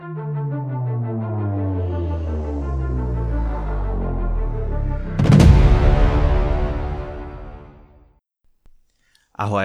Ahoj, 0.00 0.16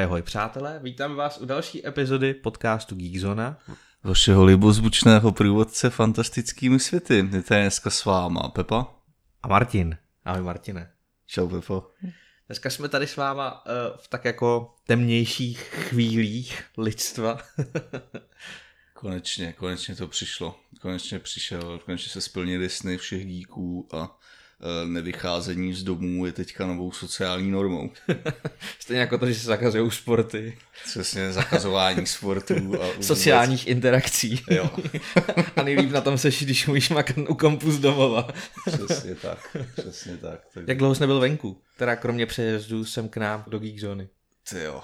ahoj 0.04 0.22
přátelé, 0.22 0.80
vítám 0.84 1.16
vás 1.16 1.42
u 1.42 1.46
další 1.46 1.88
epizody 1.88 2.34
podcastu 2.34 2.96
Geekzona. 2.96 3.58
Vašeho 4.04 4.46
libozvučného 4.46 5.32
průvodce 5.32 5.90
fantastickými 5.90 6.80
světy. 6.80 7.30
Je 7.34 7.42
tady 7.42 7.62
dneska 7.62 7.90
s 7.90 8.06
váma 8.06 8.50
Pepa. 8.50 8.88
A 9.44 9.48
Martin. 9.48 9.98
Ahoj 10.26 10.42
Martine. 10.42 10.92
Čau 11.28 11.50
Pepo. 11.50 11.88
Dneska 12.48 12.70
jsme 12.70 12.90
tady 12.90 13.08
s 13.08 13.16
váma 13.16 13.66
uh, 13.66 13.72
v 13.98 14.08
tak 14.08 14.26
jako 14.26 14.76
temnějších 14.88 15.60
chvílích 15.60 16.64
lidstva. 16.78 17.38
konečně, 18.96 19.54
konečně 19.54 19.96
to 19.96 20.08
přišlo. 20.08 20.60
Konečně 20.82 21.20
přišel, 21.20 21.80
konečně 21.86 22.12
se 22.12 22.22
splnily 22.22 22.70
sny 22.70 22.98
všech 22.98 23.26
díků 23.26 23.88
a 23.92 24.20
Eh, 24.62 24.86
nevycházení 24.86 25.74
z 25.74 25.84
domů 25.84 26.26
je 26.26 26.32
teďka 26.32 26.66
novou 26.66 26.92
sociální 26.92 27.52
normou. 27.52 27.90
Stejně 28.80 29.02
jako 29.02 29.18
to, 29.18 29.28
že 29.28 29.36
se 29.36 29.46
zakazují 29.46 29.92
sporty. 29.92 30.58
Přesně, 30.86 31.32
zakazování 31.32 32.06
sportů. 32.08 32.82
A 32.82 33.02
Sociálních 33.02 33.68
interakcí. 33.68 34.44
Jo. 34.52 34.70
a 35.56 35.64
nejlíp 35.64 35.92
na 35.92 36.02
tom 36.02 36.18
seš, 36.18 36.44
když 36.44 36.68
umíš 36.68 36.90
makat 36.90 37.18
u 37.18 37.36
kompu 37.36 37.72
z 37.72 37.80
domova. 37.80 38.28
přesně 38.68 39.16
tak, 39.16 39.58
přesně 39.76 40.18
tak. 40.18 40.40
tak. 40.54 40.68
Jak 40.68 40.78
dlouho 40.78 40.96
jsi 40.96 41.02
nebyl 41.02 41.20
venku? 41.20 41.62
Teda 41.78 41.96
kromě 41.96 42.26
přejezdu 42.26 42.86
jsem 42.86 43.10
k 43.10 43.18
nám 43.18 43.44
do 43.48 43.60
Geekzony. 43.60 44.10
Ty 44.50 44.60
jo, 44.60 44.82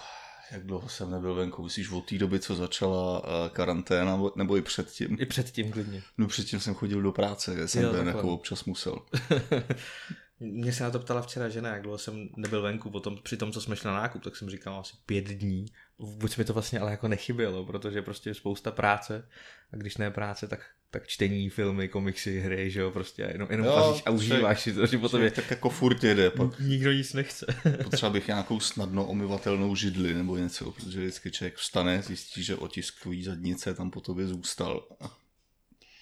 jak 0.52 0.66
dlouho 0.66 0.90
jsem 0.90 1.12
nebyl 1.12 1.36
venku? 1.36 1.64
Myslíš 1.64 1.92
od 1.92 2.10
té 2.10 2.18
doby, 2.18 2.40
co 2.40 2.56
začala 2.56 3.22
eh, 3.26 3.50
karanténa, 3.50 4.20
nebo 4.36 4.58
i 4.58 4.62
předtím? 4.62 5.18
I 5.20 5.26
předtím, 5.26 5.72
klidně. 5.72 6.04
No 6.18 6.28
předtím 6.28 6.60
jsem 6.60 6.74
chodil 6.74 7.02
do 7.02 7.12
práce, 7.12 7.68
jsem 7.68 7.84
jo, 7.84 7.94
jako 7.94 8.34
občas 8.34 8.66
musel. 8.66 9.00
Mě 10.40 10.74
se 10.74 10.84
na 10.84 10.92
to 10.92 11.00
ptala 11.00 11.22
včera 11.22 11.50
žena, 11.50 11.70
jak 11.74 11.82
dlouho 11.82 11.98
jsem 11.98 12.30
nebyl 12.38 12.62
venku 12.62 12.90
potom, 12.90 13.18
při 13.24 13.38
tom, 13.38 13.52
co 13.52 13.62
jsme 13.62 13.76
šli 13.76 13.88
na 13.88 13.94
nákup, 13.94 14.24
tak 14.24 14.36
jsem 14.36 14.50
říkal 14.50 14.80
asi 14.80 14.94
pět 15.06 15.26
dní. 15.26 15.66
Vůbec 16.00 16.38
mi 16.38 16.46
to 16.46 16.54
vlastně 16.54 16.80
ale 16.80 16.92
jako 16.92 17.08
nechybělo, 17.08 17.66
protože 17.66 18.02
prostě 18.02 18.30
je 18.30 18.34
spousta 18.34 18.72
práce 18.72 19.28
a 19.74 19.76
když 19.76 19.98
ne 19.98 20.12
práce, 20.12 20.48
tak 20.48 20.60
tak 20.92 21.08
čtení, 21.08 21.50
filmy, 21.50 21.88
komiksy, 21.88 22.40
hry, 22.40 22.72
že 22.72 22.82
jo, 22.82 22.92
prostě 22.92 23.22
jenom, 23.22 23.48
jenom 23.52 23.68
jo, 23.68 23.74
paříš 23.74 24.04
a 24.06 24.12
užíváš 24.12 24.62
si 24.62 24.74
to, 24.74 24.86
že 24.86 24.98
potom 24.98 25.22
je... 25.22 25.32
Tak 25.32 25.52
jako 25.52 25.70
furt 25.70 26.04
jede, 26.04 26.30
pak... 26.30 26.60
Nikdo 26.60 26.92
nic 26.92 27.14
nechce. 27.14 27.46
Potřeba 27.84 28.10
bych 28.10 28.28
nějakou 28.28 28.60
snadno 28.60 29.06
omyvatelnou 29.06 29.76
židli 29.76 30.14
nebo 30.14 30.38
něco, 30.38 30.72
protože 30.72 31.00
vždycky 31.00 31.32
člověk 31.32 31.56
vstane, 31.56 32.02
zjistí, 32.02 32.44
že 32.44 32.56
otisk 32.56 33.02
tvojí 33.02 33.24
zadnice 33.24 33.74
tam 33.74 33.92
po 33.92 34.02
tobě 34.02 34.28
zůstal. 34.28 34.88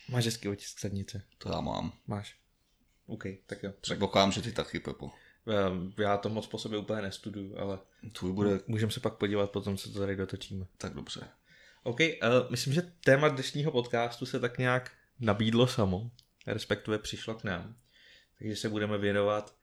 Máš 0.10 0.26
hezký 0.26 0.48
otisk 0.48 0.82
zadnice? 0.82 1.22
To 1.38 1.50
já 1.50 1.62
mám. 1.62 1.94
Máš. 2.08 2.36
OK, 3.06 3.24
tak 3.46 3.64
jo. 3.64 3.74
Předpokládám, 3.82 4.32
že 4.32 4.42
ty 4.42 4.52
taky, 4.52 4.80
Pepo. 4.80 5.12
Ehm, 5.48 5.94
já 5.98 6.18
to 6.18 6.30
moc 6.30 6.48
po 6.48 6.58
sobě 6.58 6.80
úplně 6.80 7.02
nestuduju, 7.02 7.58
ale 7.58 7.80
Tvůj 8.12 8.34
bude... 8.34 8.60
můžeme 8.68 8.92
se 8.92 9.00
pak 9.00 9.14
podívat 9.14 9.52
potom, 9.52 9.78
co 9.78 9.94
to 9.94 10.00
tady 10.00 10.16
dotočíme. 10.16 10.66
Tak 10.78 10.94
dobře. 10.94 11.28
OK, 11.84 12.00
uh, 12.00 12.52
myslím, 12.52 12.74
že 12.74 12.82
téma 12.82 13.28
dnešního 13.28 13.72
podcastu 13.72 14.26
se 14.26 14.40
tak 14.40 14.58
nějak 14.58 14.92
nabídlo 15.20 15.68
samo, 15.68 16.12
respektive 16.48 17.00
přišlo 17.00 17.36
k 17.36 17.44
nám. 17.44 17.76
Takže 18.40 18.56
se 18.56 18.70
budeme 18.70 18.98
věnovat 18.98 19.56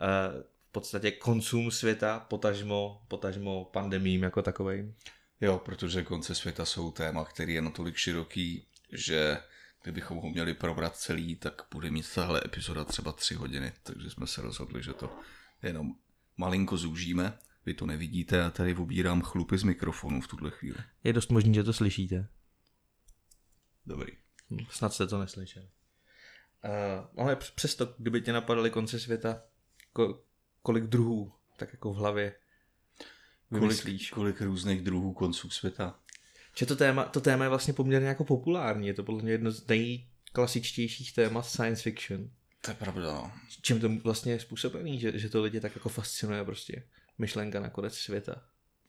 uh, 0.00 0.42
v 0.68 0.72
podstatě 0.72 1.10
koncům 1.10 1.70
světa, 1.70 2.20
potažmo, 2.20 3.02
potažmo 3.08 3.64
pandemím 3.64 4.22
jako 4.22 4.42
takovým. 4.42 4.96
Jo, 5.40 5.58
protože 5.58 6.02
konce 6.02 6.34
světa 6.34 6.64
jsou 6.64 6.90
téma, 6.90 7.24
který 7.24 7.54
je 7.54 7.62
natolik 7.62 7.96
široký, 7.96 8.66
že 8.92 9.38
kdybychom 9.82 10.18
ho 10.18 10.30
měli 10.30 10.54
probrat 10.54 10.96
celý, 10.96 11.36
tak 11.36 11.62
bude 11.72 11.90
mít 11.90 12.14
tahle 12.14 12.40
epizoda 12.44 12.84
třeba 12.84 13.12
tři 13.12 13.34
hodiny, 13.34 13.72
takže 13.82 14.10
jsme 14.10 14.26
se 14.26 14.42
rozhodli, 14.42 14.82
že 14.82 14.92
to 14.92 15.10
jenom 15.62 15.94
malinko 16.36 16.76
zúžíme. 16.76 17.38
Vy 17.66 17.74
to 17.74 17.86
nevidíte, 17.86 18.36
já 18.36 18.50
tady 18.50 18.74
obírám 18.74 19.22
chlupy 19.22 19.58
z 19.58 19.62
mikrofonu 19.62 20.20
v 20.20 20.28
tuhle 20.28 20.50
chvíli. 20.50 20.78
Je 21.04 21.12
dost 21.12 21.30
možný, 21.30 21.54
že 21.54 21.64
to 21.64 21.72
slyšíte. 21.72 22.28
Dobrý. 23.86 24.12
Snad 24.70 24.94
jste 24.94 25.06
to 25.06 25.18
neslyšeli. 25.18 25.68
Uh, 26.64 27.22
ale 27.24 27.36
přesto, 27.36 27.94
kdyby 27.98 28.20
tě 28.20 28.32
napadaly 28.32 28.70
konce 28.70 29.00
světa, 29.00 29.42
ko, 29.92 30.24
kolik 30.62 30.84
druhů, 30.84 31.32
tak 31.56 31.72
jako 31.72 31.92
v 31.92 31.96
hlavě 31.96 32.34
vymyslíš? 33.50 34.10
Kolik, 34.10 34.36
kolik 34.36 34.50
různých 34.50 34.82
druhů 34.82 35.12
konců 35.12 35.50
světa? 35.50 36.00
Že 36.56 36.66
to 36.66 36.76
téma, 36.76 37.04
to 37.04 37.20
téma 37.20 37.44
je 37.44 37.48
vlastně 37.48 37.74
poměrně 37.74 38.08
jako 38.08 38.24
populární, 38.24 38.86
je 38.86 38.94
to 38.94 39.04
podle 39.04 39.22
mě 39.22 39.32
jedno 39.32 39.50
z 39.50 39.66
nejklasičtějších 39.66 41.14
témat 41.14 41.42
science 41.42 41.82
fiction. 41.82 42.30
To 42.60 42.70
je 42.70 42.74
pravda, 42.74 43.14
no. 43.14 43.32
Čím 43.62 43.80
to 43.80 43.88
vlastně 43.88 44.32
je 44.32 44.40
způsobený, 44.40 45.00
že, 45.00 45.18
že 45.18 45.28
to 45.28 45.42
lidi 45.42 45.60
tak 45.60 45.74
jako 45.74 45.88
fascinuje 45.88 46.44
prostě 46.44 46.88
myšlenka 47.20 47.60
na 47.60 47.70
konec 47.70 47.94
světa. 47.94 48.42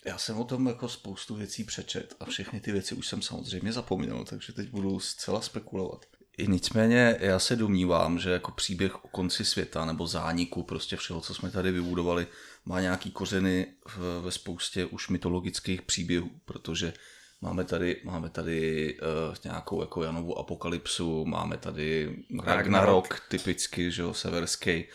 Já 0.06 0.18
jsem 0.18 0.38
o 0.38 0.44
tom 0.44 0.68
jako 0.68 0.90
spoustu 0.90 1.36
věcí 1.36 1.64
přečet 1.64 2.16
a 2.20 2.26
všechny 2.26 2.60
ty 2.62 2.72
věci 2.72 2.96
už 2.96 3.08
jsem 3.08 3.22
samozřejmě 3.22 3.74
zapomněl, 3.74 4.26
takže 4.26 4.54
teď 4.54 4.70
budu 4.70 5.00
zcela 5.00 5.42
spekulovat. 5.42 6.06
I 6.38 6.48
nicméně 6.48 7.18
já 7.20 7.40
se 7.40 7.56
domnívám, 7.56 8.20
že 8.20 8.30
jako 8.30 8.52
příběh 8.52 9.06
o 9.06 9.08
konci 9.08 9.46
světa 9.46 9.86
nebo 9.86 10.08
zániku 10.08 10.64
prostě 10.64 10.96
všeho, 10.96 11.22
co 11.22 11.34
jsme 11.34 11.52
tady 11.52 11.72
vybudovali, 11.72 12.28
má 12.66 12.82
nějaký 12.82 13.12
kořeny 13.12 13.68
v, 13.88 14.22
ve 14.22 14.32
spoustě 14.32 14.86
už 14.86 15.10
mytologických 15.10 15.82
příběhů, 15.82 16.30
protože 16.46 16.94
máme 17.42 17.64
tady, 17.64 18.02
máme 18.04 18.30
tady 18.30 18.98
uh, 19.00 19.36
nějakou 19.44 19.82
jako 19.82 20.04
Janovu 20.04 20.38
apokalypsu, 20.38 21.26
máme 21.26 21.58
tady 21.58 22.06
Ragnarok, 22.30 22.56
Ragnarok 22.56 23.20
typicky, 23.30 23.92
že 23.92 24.02
jo, 24.02 24.14
severský, 24.14 24.86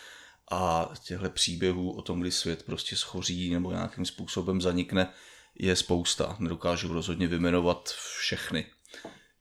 a 0.51 0.91
těchto 1.05 1.31
příběhů 1.31 1.93
o 1.93 2.03
tom, 2.03 2.21
kdy 2.21 2.31
svět 2.31 2.63
prostě 2.63 2.97
schoří 2.97 3.51
nebo 3.51 3.73
nějakým 3.73 4.05
způsobem 4.05 4.61
zanikne, 4.61 5.09
je 5.59 5.77
spousta. 5.77 6.37
Nedokážu 6.39 6.93
rozhodně 6.93 7.27
vymenovat 7.27 7.89
všechny. 8.19 8.67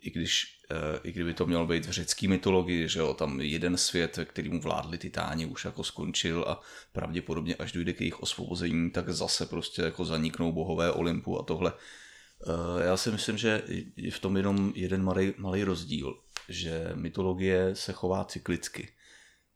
I 0.01 0.11
když, 0.11 0.59
eh, 0.71 0.99
i 1.03 1.11
kdyby 1.11 1.33
to 1.33 1.45
mělo 1.45 1.67
být 1.67 1.85
v 1.85 1.91
řecké 1.91 2.27
mytologii, 2.27 2.89
že 2.89 2.99
jo, 2.99 3.13
tam 3.13 3.41
jeden 3.41 3.77
svět, 3.77 4.19
kterýmu 4.25 4.61
vládli 4.61 4.97
titáni, 4.97 5.45
už 5.45 5.65
jako 5.65 5.83
skončil 5.83 6.45
a 6.47 6.61
pravděpodobně 6.91 7.55
až 7.55 7.71
dojde 7.71 7.93
k 7.93 8.01
jejich 8.01 8.19
osvobození, 8.19 8.91
tak 8.91 9.09
zase 9.09 9.45
prostě 9.45 9.81
jako 9.81 10.05
zaniknou 10.05 10.51
bohové 10.51 10.91
Olympu 10.91 11.39
a 11.39 11.43
tohle. 11.43 11.73
Eh, 11.73 12.85
já 12.85 12.97
si 12.97 13.11
myslím, 13.11 13.37
že 13.37 13.63
je 13.95 14.11
v 14.11 14.19
tom 14.19 14.37
jenom 14.37 14.73
jeden 14.75 15.03
malý, 15.03 15.33
malý 15.37 15.63
rozdíl, 15.63 16.19
že 16.49 16.91
mytologie 16.95 17.75
se 17.75 17.93
chová 17.93 18.25
cyklicky 18.25 18.95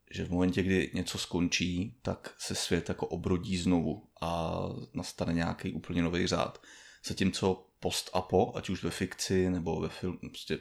že 0.10 0.26
v 0.26 0.32
momentě, 0.32 0.64
kdy 0.64 0.92
něco 0.94 1.18
skončí, 1.18 1.98
tak 2.02 2.36
se 2.38 2.56
svět 2.56 2.90
jako 2.90 3.08
obrodí 3.08 3.58
znovu 3.58 4.10
a 4.22 4.62
nastane 4.94 5.34
nějaký 5.34 5.74
úplně 5.74 6.02
nový 6.02 6.28
řád. 6.28 6.62
Zatímco 7.06 7.68
post-apo, 7.80 8.54
ať 8.56 8.70
už 8.70 8.84
ve 8.84 8.92
fikci 8.92 9.50
nebo 9.50 9.82
ve 9.82 9.90
filmu, 9.90 10.20
prostě 10.30 10.60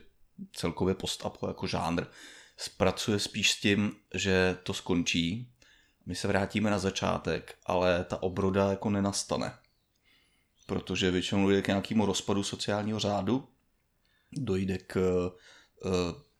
celkově 0.52 0.94
post-apo 0.94 1.48
jako 1.48 1.66
žánr, 1.66 2.04
zpracuje 2.56 3.18
spíš 3.18 3.52
s 3.52 3.60
tím, 3.60 3.96
že 4.14 4.58
to 4.62 4.74
skončí, 4.74 5.52
my 6.06 6.14
se 6.14 6.28
vrátíme 6.28 6.70
na 6.70 6.78
začátek, 6.78 7.58
ale 7.66 8.04
ta 8.04 8.22
obroda 8.22 8.70
jako 8.70 8.90
nenastane. 8.90 9.58
Protože 10.66 11.10
většinou 11.10 11.44
dojde 11.46 11.62
k 11.62 11.66
nějakému 11.66 12.06
rozpadu 12.06 12.42
sociálního 12.42 12.98
řádu, 12.98 13.48
dojde 14.32 14.78
k 14.78 14.96
uh, 14.96 15.90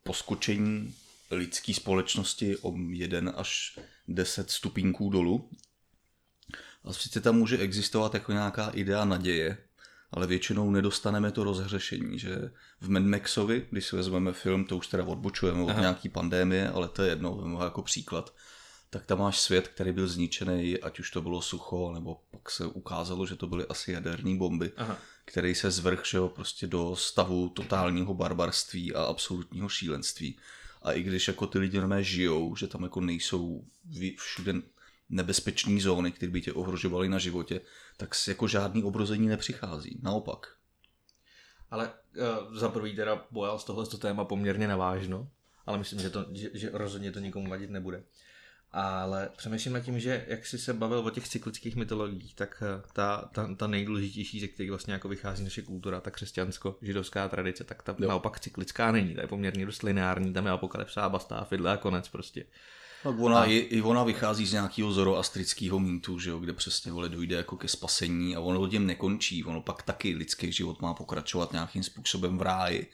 poskočení 0.03 0.95
lidské 1.31 1.75
společnosti 1.75 2.57
o 2.57 2.75
1 2.89 3.33
až 3.33 3.79
10 4.09 4.51
stupínků 4.51 5.11
dolů. 5.11 5.51
A 6.85 6.93
sice 6.93 7.21
tam 7.21 7.37
může 7.37 7.59
existovat 7.59 8.15
jako 8.15 8.33
nějaká 8.33 8.69
idea 8.69 9.05
naděje, 9.05 9.59
ale 10.11 10.27
většinou 10.27 10.71
nedostaneme 10.71 11.33
to 11.33 11.45
rozhřešení, 11.45 12.19
že 12.19 12.51
v 12.81 12.91
Mad 12.91 13.03
Maxovi, 13.03 13.67
když 13.71 13.87
si 13.87 13.97
vezmeme 13.97 14.33
film, 14.33 14.65
to 14.65 14.77
už 14.77 14.87
teda 14.87 15.05
odbočujeme 15.05 15.63
od 15.63 15.71
Aha. 15.71 15.81
nějaký 15.81 16.09
pandémie, 16.09 16.71
ale 16.71 16.89
to 16.89 17.03
je 17.03 17.09
jedno, 17.09 17.35
vezmeme 17.35 17.65
jako 17.65 17.83
příklad, 17.83 18.35
tak 18.91 19.07
tam 19.07 19.19
máš 19.19 19.41
svět, 19.41 19.69
který 19.69 19.93
byl 19.93 20.09
zničený, 20.09 20.81
ať 20.81 21.01
už 21.01 21.11
to 21.11 21.23
bylo 21.23 21.43
sucho, 21.43 21.93
nebo 21.95 22.21
pak 22.31 22.51
se 22.51 22.67
ukázalo, 22.67 23.27
že 23.27 23.37
to 23.37 23.47
byly 23.47 23.67
asi 23.67 23.93
jaderné 23.93 24.37
bomby, 24.37 24.73
Aha. 24.77 24.99
který 25.25 25.55
se 25.55 25.71
zvrch 25.71 26.03
prostě 26.29 26.67
do 26.67 26.97
stavu 26.97 27.49
totálního 27.49 28.15
barbarství 28.15 28.95
a 28.95 29.03
absolutního 29.05 29.69
šílenství. 29.69 30.39
A 30.83 30.93
i 30.93 31.03
když 31.03 31.29
jako 31.29 31.47
ty 31.47 31.59
lidi 31.59 31.79
normálně 31.79 32.05
žijou, 32.05 32.57
že 32.57 32.67
tam 32.67 32.83
jako 32.83 33.01
nejsou 33.01 33.65
všude 34.19 34.55
nebezpečné 35.09 35.81
zóny, 35.81 36.13
které 36.13 36.33
by 36.33 36.41
tě 36.41 36.53
ohrožovaly 36.53 37.09
na 37.09 37.19
životě, 37.19 37.61
tak 37.97 38.15
jako 38.29 38.49
žádný 38.49 38.83
obrození 38.83 39.29
nepřichází. 39.29 39.99
Naopak. 40.03 40.55
Ale 41.71 41.93
uh, 42.49 42.57
za 42.57 42.69
prvý 42.69 42.97
teda 42.97 43.17
pojal 43.17 43.59
z 43.59 43.65
tohle 43.65 43.87
téma 43.87 44.25
poměrně 44.25 44.69
navážno, 44.69 45.31
ale 45.67 45.79
myslím, 45.79 46.01
že, 46.01 46.11
to, 46.11 46.27
že, 46.33 46.51
že 46.55 46.71
rozhodně 46.73 47.13
to 47.13 47.19
nikomu 47.19 47.51
vadit 47.51 47.71
nebude. 47.71 48.03
Ale 48.73 49.29
přemýšlím 49.37 49.73
nad 49.73 49.81
tím, 49.81 50.01
že 50.01 50.25
jak 50.29 50.47
jsi 50.47 50.59
se 50.59 50.73
bavil 50.73 50.99
o 50.99 51.11
těch 51.11 51.29
cyklických 51.29 51.77
mytologiích, 51.77 52.35
tak 52.35 52.63
eh, 52.67 52.83
ta, 52.93 53.29
ta, 53.33 53.55
ta 53.55 53.67
nejdůležitější, 53.67 54.41
ze 54.41 54.49
kterých 54.49 54.71
vlastně 54.71 54.93
jako 54.93 55.09
vychází 55.09 55.45
naše 55.45 55.63
kultura, 55.63 56.01
ta 56.01 56.11
křesťansko-židovská 56.11 57.29
tradice, 57.29 57.65
tak 57.65 57.83
ta 57.83 57.97
jo. 57.99 58.09
naopak 58.09 58.41
cyklická 58.41 58.93
není, 58.93 59.15
ta 59.15 59.21
je 59.21 59.27
poměrně 59.27 59.67
dost 59.67 59.83
lineární, 59.83 60.33
tam 60.33 60.47
je 60.47 60.53
apokalypsa, 60.53 61.09
bastá, 61.09 61.45
fidle 61.45 61.73
a 61.73 61.77
konec 61.77 62.09
prostě. 62.09 62.45
Tak 63.03 63.19
ona, 63.19 63.41
a... 63.41 63.45
i, 63.45 63.57
i 63.57 63.83
ona 63.83 64.05
vychází 64.05 64.47
z 64.47 64.53
nějakého 64.53 64.93
zoroastrického 64.93 65.79
mýtu, 65.79 66.19
že 66.19 66.31
jo, 66.31 66.39
kde 66.39 66.53
přesně 66.53 66.93
vole 66.93 67.09
dojde 67.09 67.37
jako 67.37 67.57
ke 67.57 67.69
spasení 67.69 68.37
a 68.37 68.41
ono 68.41 68.69
tím 68.69 68.87
nekončí, 68.87 69.45
ono 69.45 69.61
pak 69.61 69.83
taky 69.83 70.15
lidský 70.15 70.53
život 70.53 70.83
má 70.83 70.95
pokračovat 70.95 71.53
nějakým 71.53 71.83
způsobem 71.83 72.39
v 72.39 72.43
ráji. 72.43 72.91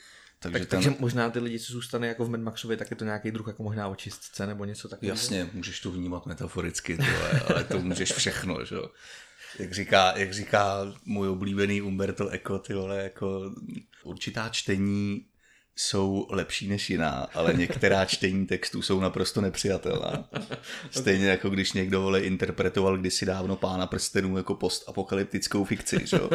Takže, 0.52 0.58
tak, 0.58 0.69
ten... 0.69 0.76
takže 0.82 1.00
možná 1.00 1.31
ty 1.31 1.38
lidi, 1.38 1.61
co 1.61 1.73
zůstane 1.73 2.08
jako 2.08 2.25
v 2.25 2.31
Mad 2.31 2.41
Maxovi, 2.41 2.76
tak 2.76 2.91
je 2.91 2.96
to 2.96 3.05
nějaký 3.05 3.31
druh 3.31 3.46
jako 3.46 3.62
možná 3.62 3.88
očistce 3.88 4.46
nebo 4.46 4.64
něco 4.64 4.88
takového. 4.88 5.14
Jasně, 5.17 5.50
můžeš 5.52 5.81
to 5.81 5.91
vnímat 5.91 6.26
metaforicky, 6.26 6.96
tohle, 6.96 7.41
ale 7.49 7.64
to 7.64 7.81
můžeš 7.81 8.12
všechno, 8.12 8.64
že 8.64 8.75
jo. 8.75 8.91
Jak 9.58 9.73
říká, 9.73 10.12
jak 10.17 10.32
říká 10.32 10.94
můj 11.05 11.29
oblíbený 11.29 11.82
Umberto 11.82 12.29
Eco, 12.29 12.58
ty 12.58 12.75
vole, 12.75 13.02
jako 13.02 13.55
určitá 14.02 14.49
čtení 14.49 15.26
jsou 15.76 16.26
lepší 16.31 16.69
než 16.69 16.91
jiná, 16.91 17.26
ale 17.35 17.55
některá 17.55 18.05
čtení 18.15 18.47
textů 18.47 18.82
jsou 18.82 19.00
naprosto 19.00 19.41
nepřijatelná. 19.41 20.29
Stejně 20.91 21.29
jako 21.29 21.50
když 21.50 21.73
někdo 21.73 22.00
vole 22.00 22.21
interpretoval 22.21 22.99
kdysi 22.99 23.26
dávno 23.26 23.56
pána 23.56 23.87
prstenů 23.87 24.37
jako 24.37 24.55
postapokalyptickou 24.55 25.65
fikci, 25.65 26.06
že 26.06 26.17
jo? 26.17 26.31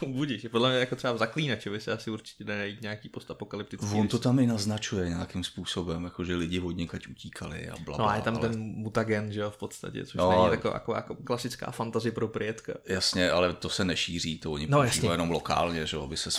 Budíš, 0.06 0.46
podle 0.50 0.70
mě 0.70 0.78
jako 0.78 0.96
třeba 0.96 1.12
v 1.12 1.18
zaklínačovi 1.18 1.80
se 1.80 1.92
asi 1.92 2.10
určitě 2.10 2.44
dá 2.44 2.56
najít 2.56 2.82
nějaký 2.82 3.08
postapokalyptický. 3.08 3.86
On 3.86 4.08
to 4.08 4.18
tam 4.18 4.38
i 4.38 4.46
naznačuje 4.46 5.08
nějakým 5.08 5.44
způsobem, 5.44 6.04
jako 6.04 6.24
že 6.24 6.36
lidi 6.36 6.58
hodně 6.58 6.86
kať 6.86 7.06
utíkali 7.06 7.68
a 7.68 7.74
bla, 7.84 7.98
No 7.98 8.08
a 8.08 8.16
je 8.16 8.22
tam 8.22 8.36
ale... 8.36 8.48
ten 8.48 8.60
mutagen, 8.60 9.32
že 9.32 9.40
jo, 9.40 9.50
v 9.50 9.56
podstatě, 9.56 10.06
což 10.06 10.14
no, 10.14 10.30
není 10.30 10.50
jako, 10.50 10.68
jako, 10.68 10.94
jako 10.94 11.14
klasická 11.14 11.70
fantasy 11.70 12.10
pro 12.10 12.28
prijetka. 12.28 12.72
Jasně, 12.86 13.30
ale 13.30 13.52
to 13.52 13.68
se 13.68 13.84
nešíří, 13.84 14.38
to 14.38 14.52
oni 14.52 14.66
no, 14.66 14.78
používají 14.78 15.12
jenom 15.12 15.30
lokálně, 15.30 15.86
že 15.86 15.96
jo, 15.96 16.02
aby 16.02 16.16
se 16.16 16.30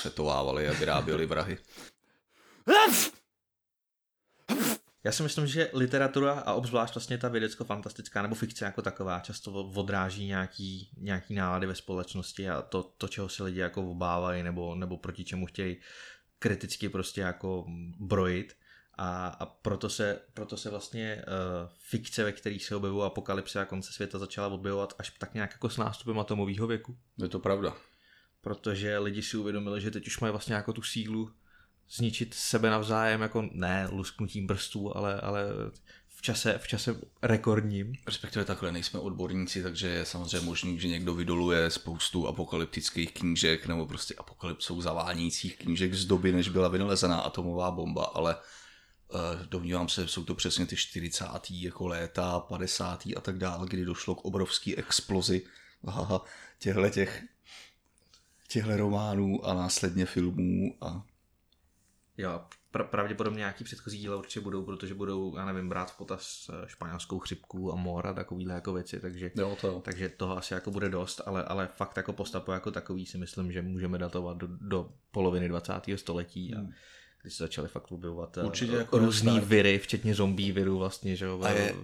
světovávali 0.52 0.68
a 0.68 0.80
vyráběli 0.80 1.26
vrahy. 1.26 1.58
Já 5.04 5.12
si 5.12 5.24
myslím, 5.24 5.48
že 5.48 5.70
literatura 5.74 6.34
a 6.34 6.54
obzvlášť 6.54 6.96
vlastně 6.96 7.18
ta 7.18 7.30
vědecko-fantastická 7.30 8.22
nebo 8.22 8.36
fikce 8.36 8.66
jako 8.66 8.82
taková 8.82 9.20
často 9.20 9.52
odráží 9.52 10.26
nějaký, 10.26 10.90
nějaký 10.98 11.36
nálady 11.36 11.68
ve 11.68 11.76
společnosti 11.76 12.50
a 12.50 12.62
to, 12.62 12.84
to, 12.84 13.08
čeho 13.08 13.30
si 13.30 13.44
lidi 13.44 13.60
jako 13.60 13.92
obávají 13.92 14.44
nebo, 14.44 14.76
nebo 14.76 14.98
proti 14.98 15.24
čemu 15.24 15.46
chtějí 15.46 15.78
kriticky 16.40 16.90
prostě 16.90 17.22
jako 17.22 17.66
brojit. 18.00 18.56
A, 18.98 19.28
a 19.28 19.46
proto, 19.46 19.90
se, 19.90 20.20
proto 20.34 20.58
se 20.58 20.70
vlastně 20.70 21.26
uh, 21.28 21.70
fikce, 21.80 22.24
ve 22.24 22.32
kterých 22.32 22.66
se 22.66 22.76
objevují 22.76 23.06
apokalypse 23.06 23.62
a 23.62 23.66
konce 23.66 23.94
světa 23.94 24.20
začala 24.20 24.48
objevovat 24.48 24.94
až 25.00 25.10
tak 25.10 25.34
nějak 25.34 25.52
jako 25.52 25.70
s 25.70 25.78
nástupem 25.78 26.20
atomového 26.20 26.68
věku. 26.68 26.98
Je 27.18 27.28
to 27.28 27.40
pravda. 27.40 27.76
Protože 28.42 28.98
lidi 28.98 29.22
si 29.22 29.38
uvědomili, 29.38 29.82
že 29.82 29.92
teď 29.92 30.08
už 30.08 30.20
mají 30.20 30.32
vlastně 30.32 30.56
jako 30.56 30.74
tu 30.74 30.82
sílu 30.82 31.32
zničit 31.90 32.34
sebe 32.34 32.70
navzájem, 32.70 33.22
jako 33.22 33.50
ne 33.52 33.88
lusknutím 33.92 34.48
prstů, 34.48 34.98
ale, 34.98 35.22
ale 35.22 35.46
v 36.08 36.22
čase, 36.22 36.58
v 36.58 36.68
čase 36.68 36.96
rekordním. 37.22 37.94
Respektive 38.08 38.46
takhle, 38.46 38.72
nejsme 38.72 39.00
odborníci, 39.00 39.64
takže 39.64 39.88
je 39.88 40.06
samozřejmě 40.06 40.46
možný, 40.46 40.80
že 40.80 40.88
někdo 40.88 41.14
vydoluje 41.14 41.70
spoustu 41.70 42.28
apokalyptických 42.28 43.14
knížek 43.14 43.68
nebo 43.68 43.86
prostě 43.86 44.14
apokalypsou 44.18 44.82
zavánících 44.82 45.58
knížek 45.58 45.94
z 45.94 46.06
doby, 46.06 46.32
než 46.32 46.50
byla 46.50 46.68
vynalezená 46.68 47.20
atomová 47.20 47.72
bomba, 47.72 48.04
ale 48.04 48.36
uh, 48.36 49.46
domnívám 49.46 49.90
se, 49.90 50.08
jsou 50.08 50.24
to 50.24 50.36
přesně 50.36 50.66
ty 50.66 50.76
40. 50.76 51.26
jako 51.52 51.88
léta, 51.88 52.40
50. 52.40 53.04
a 53.16 53.22
tak 53.22 53.38
dále, 53.38 53.68
kdy 53.70 53.86
došlo 53.86 54.16
k 54.16 54.26
obrovské 54.26 54.76
explozi 54.76 55.42
těchto 56.60 56.90
těch 56.90 57.24
těchto 58.52 58.78
románů 58.78 59.46
a 59.46 59.54
následně 59.54 60.06
filmů 60.06 60.76
a 60.82 61.04
Jo, 62.18 62.42
pra- 62.74 62.88
pravděpodobně 62.88 63.38
nějaký 63.38 63.64
předchozí 63.64 63.98
díla 63.98 64.18
určitě 64.18 64.40
budou, 64.40 64.64
protože 64.64 64.94
budou, 64.94 65.38
já 65.38 65.46
nevím, 65.46 65.70
brát 65.70 65.92
v 65.92 65.98
potaz 65.98 66.50
eh, 66.54 66.68
španělskou 66.68 67.20
chřipku 67.20 67.74
a 67.74 67.76
mor 67.76 68.08
a 68.08 68.14
takovýhle 68.14 68.54
jako 68.54 68.74
věci, 68.74 69.00
takže, 69.00 69.32
jo, 69.36 69.58
to. 69.62 69.82
takže 69.86 70.10
toho 70.10 70.38
asi 70.38 70.54
jako 70.54 70.72
bude 70.72 70.90
dost, 70.90 71.22
ale, 71.26 71.44
ale 71.44 71.70
fakt 71.76 71.98
jako 71.98 72.14
postapo 72.14 72.52
jako 72.52 72.72
takový 72.72 73.06
si 73.06 73.18
myslím, 73.18 73.52
že 73.52 73.62
můžeme 73.62 73.98
datovat 73.98 74.38
do, 74.38 74.48
do 74.48 74.90
poloviny 75.12 75.50
20. 75.50 75.74
století 75.96 76.54
a 76.56 76.58
hmm. 76.60 76.72
když 77.22 77.34
se 77.34 77.44
začaly 77.44 77.68
fakt 77.68 77.92
objevovat 77.92 78.38
eh, 78.38 78.44
Určitě 78.44 78.76
jako 78.76 78.98
různý 78.98 79.32
restart. 79.32 79.50
viry, 79.50 79.80
včetně 79.80 80.16
zombie 80.16 80.54
viru 80.54 80.78
vlastně, 80.78 81.16
že 81.16 81.26
jo. 81.26 81.42
A 81.44 81.50
je, 81.50 81.76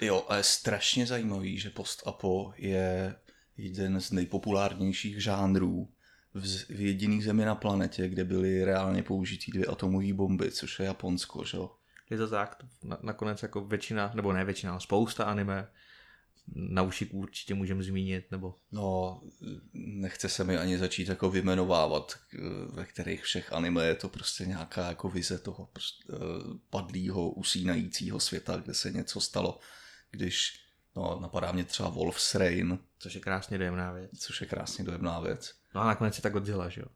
jo, 0.00 0.24
a 0.28 0.36
je 0.36 0.42
strašně 0.42 1.06
zajímavý, 1.06 1.58
že 1.58 1.70
post-apo 1.70 2.52
je 2.56 3.14
jeden 3.56 4.00
z 4.00 4.10
nejpopulárnějších 4.10 5.22
žánrů 5.22 5.88
v, 6.34 6.68
v 6.68 6.80
jediný 6.80 7.22
zemi 7.22 7.44
na 7.44 7.54
planetě, 7.54 8.08
kde 8.08 8.24
byly 8.24 8.64
reálně 8.64 9.02
použitý 9.02 9.52
dvě 9.52 9.66
atomové 9.66 10.12
bomby, 10.12 10.50
což 10.50 10.78
je 10.78 10.86
Japonsko, 10.86 11.44
že 11.44 11.56
jo? 11.56 11.70
Je 12.10 12.16
to 12.16 12.28
tak, 12.28 12.64
na, 12.82 12.98
nakonec 13.02 13.42
jako 13.42 13.64
většina, 13.64 14.12
nebo 14.14 14.32
ne 14.32 14.44
většina, 14.44 14.72
ale 14.72 14.80
spousta 14.80 15.24
anime 15.24 15.68
na 16.54 16.82
ušik 16.82 17.14
určitě 17.14 17.54
můžeme 17.54 17.82
zmínit, 17.82 18.30
nebo... 18.30 18.54
No, 18.72 19.20
nechce 19.74 20.28
se 20.28 20.44
mi 20.44 20.58
ani 20.58 20.78
začít 20.78 21.08
jako 21.08 21.30
vymenovávat, 21.30 22.18
ve 22.70 22.84
kterých 22.84 23.22
všech 23.22 23.52
anime 23.52 23.86
je 23.86 23.94
to 23.94 24.08
prostě 24.08 24.46
nějaká 24.46 24.88
jako 24.88 25.08
vize 25.08 25.38
toho 25.38 25.68
prostě, 25.72 26.04
padlýho, 26.70 27.30
usínajícího 27.30 28.20
světa, 28.20 28.56
kde 28.56 28.74
se 28.74 28.92
něco 28.92 29.20
stalo, 29.20 29.58
když, 30.10 30.60
no, 30.96 31.18
napadá 31.22 31.52
mě 31.52 31.64
třeba 31.64 31.88
Wolf's 31.88 32.34
Rain. 32.34 32.78
Což 32.98 33.14
je 33.14 33.20
krásně 33.20 33.58
dojemná 33.58 33.92
věc. 33.92 34.10
Což 34.18 34.40
je 34.40 34.46
krásně 34.46 34.84
dojemná 34.84 35.20
věc. 35.20 35.54
No 35.74 35.80
a 35.80 35.86
nakonec 35.86 36.16
je 36.16 36.22
ta 36.22 36.28
Godzilla, 36.28 36.68
že 36.68 36.80
jo? 36.80 36.86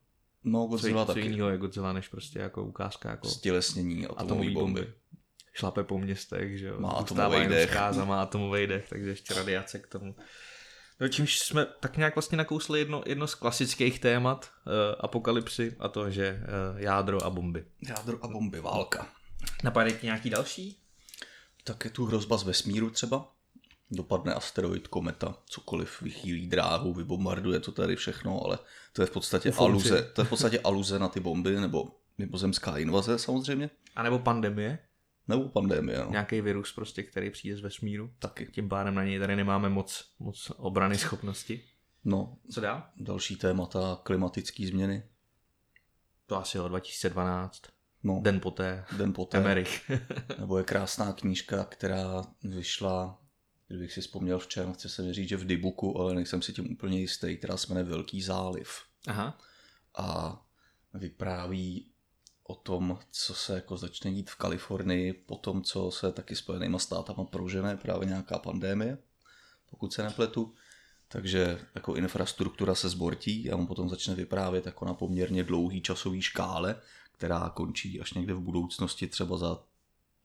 No, 0.44 0.66
Godzilla 0.66 1.02
co, 1.02 1.06
taky. 1.06 1.20
Co 1.20 1.28
jiného 1.28 1.48
je 1.48 1.58
Godzilla, 1.58 1.92
než 1.92 2.08
prostě 2.08 2.38
jako 2.38 2.64
ukázka 2.64 3.10
jako... 3.10 3.28
Stělesnění 3.28 4.06
atomové 4.06 4.50
bomby. 4.50 4.54
bomby. 4.54 4.92
Šlape 5.54 5.84
po 5.84 5.98
městech, 5.98 6.58
že 6.58 6.66
jo? 6.66 6.80
Má 6.80 6.90
atomový 6.90 7.46
dech. 7.46 7.70
Zkáza, 7.70 8.04
má 8.04 8.22
atomový 8.22 8.66
dech, 8.66 8.88
takže 8.88 9.10
ještě 9.10 9.34
radiace 9.34 9.78
k 9.78 9.86
tomu. 9.86 10.16
No, 11.00 11.08
čímž 11.08 11.38
jsme 11.38 11.66
tak 11.80 11.96
nějak 11.96 12.16
vlastně 12.16 12.38
nakousli 12.38 12.78
jedno, 12.78 13.02
jedno 13.06 13.26
z 13.26 13.34
klasických 13.34 13.98
témat 13.98 14.50
uh, 14.66 14.72
apokalypsy 15.00 15.76
a 15.78 15.88
to, 15.88 16.10
že 16.10 16.40
uh, 16.72 16.80
jádro 16.80 17.25
a 17.25 17.30
bomby. 17.30 17.64
Jádro 17.88 18.25
a 18.25 18.28
bomby, 18.28 18.60
válka. 18.60 19.08
Napadá 19.64 19.90
nějaký 20.02 20.30
další? 20.30 20.82
Tak 21.64 21.84
je 21.84 21.90
tu 21.90 22.06
hrozba 22.06 22.36
z 22.36 22.42
vesmíru 22.42 22.90
třeba 22.90 23.32
dopadne 23.90 24.35
asteroid, 24.35 24.88
kometa, 24.88 25.37
cokoliv 25.46 26.02
vychýlí 26.02 26.46
dráhu, 26.46 26.94
vybombarduje 26.94 27.61
to 27.61 27.73
tady 27.73 27.96
všechno, 27.96 28.44
ale 28.44 28.58
to 28.93 29.02
je 29.02 29.06
v 29.06 29.11
podstatě 29.11 29.52
aluze, 29.58 30.02
to 30.02 30.20
je 30.20 30.25
v 30.25 30.29
podstatě 30.29 30.61
aluze 30.61 30.99
na 30.99 31.08
ty 31.08 31.20
bomby, 31.20 31.61
nebo 31.61 31.96
mimozemská 32.19 32.79
invaze 32.79 33.19
samozřejmě. 33.19 33.71
A 33.97 34.02
nebo 34.02 34.18
pandemie. 34.18 34.78
Nebo 35.28 35.49
pandemie, 35.49 35.99
no. 35.99 36.11
Nějaký 36.11 36.40
virus 36.40 36.73
prostě, 36.73 37.02
který 37.02 37.30
přijde 37.30 37.57
z 37.57 37.61
vesmíru. 37.61 38.11
Taky. 38.18 38.47
Tím 38.47 38.68
pádem 38.68 38.95
na 38.95 39.04
něj 39.04 39.18
tady 39.18 39.37
nemáme 39.37 39.68
moc, 39.68 40.04
moc 40.18 40.52
obrany 40.57 40.99
schopnosti. 40.99 41.64
No. 42.04 42.37
Co 42.50 42.61
dá? 42.61 42.90
Další 42.97 43.37
témata, 43.37 44.00
klimatické 44.02 44.66
změny. 44.66 45.02
To 46.26 46.37
asi 46.37 46.59
o 46.59 46.68
2012. 46.68 47.62
No. 48.02 48.21
Den 48.23 48.40
poté. 48.40 48.85
Den 48.97 49.12
poté. 49.12 49.38
Emerich. 49.38 49.90
Nebo 50.38 50.59
je 50.59 50.64
krásná 50.64 51.12
knížka, 51.12 51.64
která 51.64 52.25
vyšla 52.45 53.18
Kdybych 53.68 53.92
si 53.92 54.00
vzpomněl 54.00 54.38
v 54.38 54.48
čem, 54.48 54.72
chce 54.72 54.88
se 54.88 55.02
mi 55.02 55.12
říct, 55.12 55.28
že 55.28 55.37
v 55.37 55.46
Dibuku, 55.46 56.00
ale 56.00 56.14
nejsem 56.14 56.42
si 56.42 56.52
tím 56.52 56.72
úplně 56.72 57.00
jistý, 57.00 57.37
která 57.37 57.56
se 57.56 57.66
jmenuje 57.68 57.84
Velký 57.84 58.22
záliv. 58.22 58.70
Aha. 59.06 59.38
A 59.94 60.40
vypráví 60.94 61.87
o 62.44 62.54
tom, 62.54 62.98
co 63.10 63.34
se 63.34 63.54
jako 63.54 63.76
začne 63.76 64.12
dít 64.12 64.30
v 64.30 64.37
Kalifornii 64.37 65.12
po 65.12 65.37
tom, 65.37 65.62
co 65.62 65.90
se 65.90 66.12
taky 66.12 66.37
spojenýma 66.37 66.78
státama 66.78 67.25
prožené 67.25 67.76
právě 67.76 68.08
nějaká 68.08 68.38
pandémie, 68.38 68.98
pokud 69.70 69.92
se 69.92 70.02
nepletu. 70.02 70.54
Takže 71.08 71.60
jako 71.75 71.94
infrastruktura 71.94 72.75
se 72.75 72.88
zbortí 72.88 73.50
a 73.50 73.56
on 73.56 73.66
potom 73.66 73.88
začne 73.88 74.14
vyprávět 74.14 74.66
jako 74.66 74.84
na 74.84 74.94
poměrně 74.94 75.44
dlouhý 75.44 75.82
časový 75.82 76.22
škále, 76.22 76.80
která 77.12 77.48
končí 77.48 78.00
až 78.00 78.12
někde 78.12 78.34
v 78.34 78.40
budoucnosti 78.40 79.06
třeba 79.06 79.37
za 79.37 79.64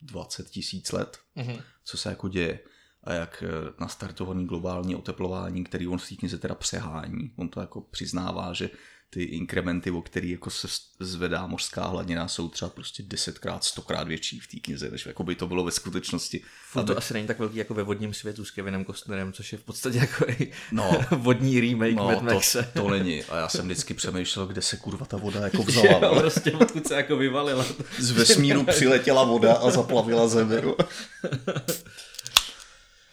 20 0.02 0.50
tisíc 0.50 0.92
let, 0.92 1.20
mm-hmm. 1.38 1.62
co 1.84 1.98
se 1.98 2.10
jako 2.10 2.30
děje 2.30 2.60
a 3.04 3.14
jak 3.14 3.44
eh, 3.48 3.74
nastartovaný 3.80 4.46
globální 4.46 4.96
oteplování, 4.96 5.64
který 5.64 5.88
on 5.88 5.98
v 5.98 6.10
té 6.10 6.16
knize 6.16 6.38
teda 6.38 6.56
přehání. 6.56 7.32
On 7.36 7.50
to 7.50 7.60
jako 7.60 7.82
přiznává, 7.82 8.54
že 8.54 8.70
ty 9.14 9.24
inkrementy, 9.24 9.92
o 9.92 10.02
který 10.02 10.32
jako 10.32 10.50
se 10.50 10.68
zvedá 11.00 11.48
mořská 11.48 11.88
hladina, 11.88 12.28
jsou 12.28 12.50
třeba 12.50 12.70
prostě 12.70 13.04
desetkrát, 13.04 13.64
stokrát 13.64 14.08
větší 14.08 14.40
v 14.40 14.48
té 14.48 14.58
knize, 14.60 14.90
než 14.90 15.06
jako 15.06 15.24
by 15.24 15.36
to 15.36 15.48
bylo 15.48 15.64
ve 15.64 15.72
skutečnosti. 15.72 16.42
Furt 16.72 16.84
to 16.84 16.98
asi 16.98 17.14
není 17.14 17.28
tak 17.28 17.40
velký 17.40 17.58
jako 17.58 17.74
ve 17.74 17.84
vodním 17.84 18.14
světu 18.14 18.46
s 18.46 18.52
Kevinem 18.52 18.86
Costnerem, 18.86 19.34
což 19.34 19.52
je 19.52 19.58
v 19.58 19.64
podstatě 19.64 19.98
jako 19.98 20.26
no, 20.72 21.02
vodní 21.12 21.60
remake 21.60 21.96
no, 21.96 22.06
Mad 22.06 22.22
Maxe. 22.22 22.70
To, 22.74 22.82
to 22.82 22.90
není. 22.90 23.24
A 23.24 23.38
já 23.38 23.50
jsem 23.50 23.66
vždycky 23.66 23.94
přemýšlel, 23.94 24.48
kde 24.48 24.62
se 24.62 24.78
kurva 24.78 25.06
ta 25.06 25.18
voda 25.18 25.40
jako 25.40 25.64
vzala. 25.64 26.08
jo, 26.08 26.16
prostě 26.20 26.52
odkud 26.52 26.88
se 26.88 26.96
jako 26.96 27.18
vyvalila. 27.18 27.66
Z 28.00 28.12
vesmíru 28.12 28.64
přiletěla 28.64 29.24
voda 29.24 29.54
a 29.54 29.72
zaplavila 29.72 30.28
zemi. 30.28 30.62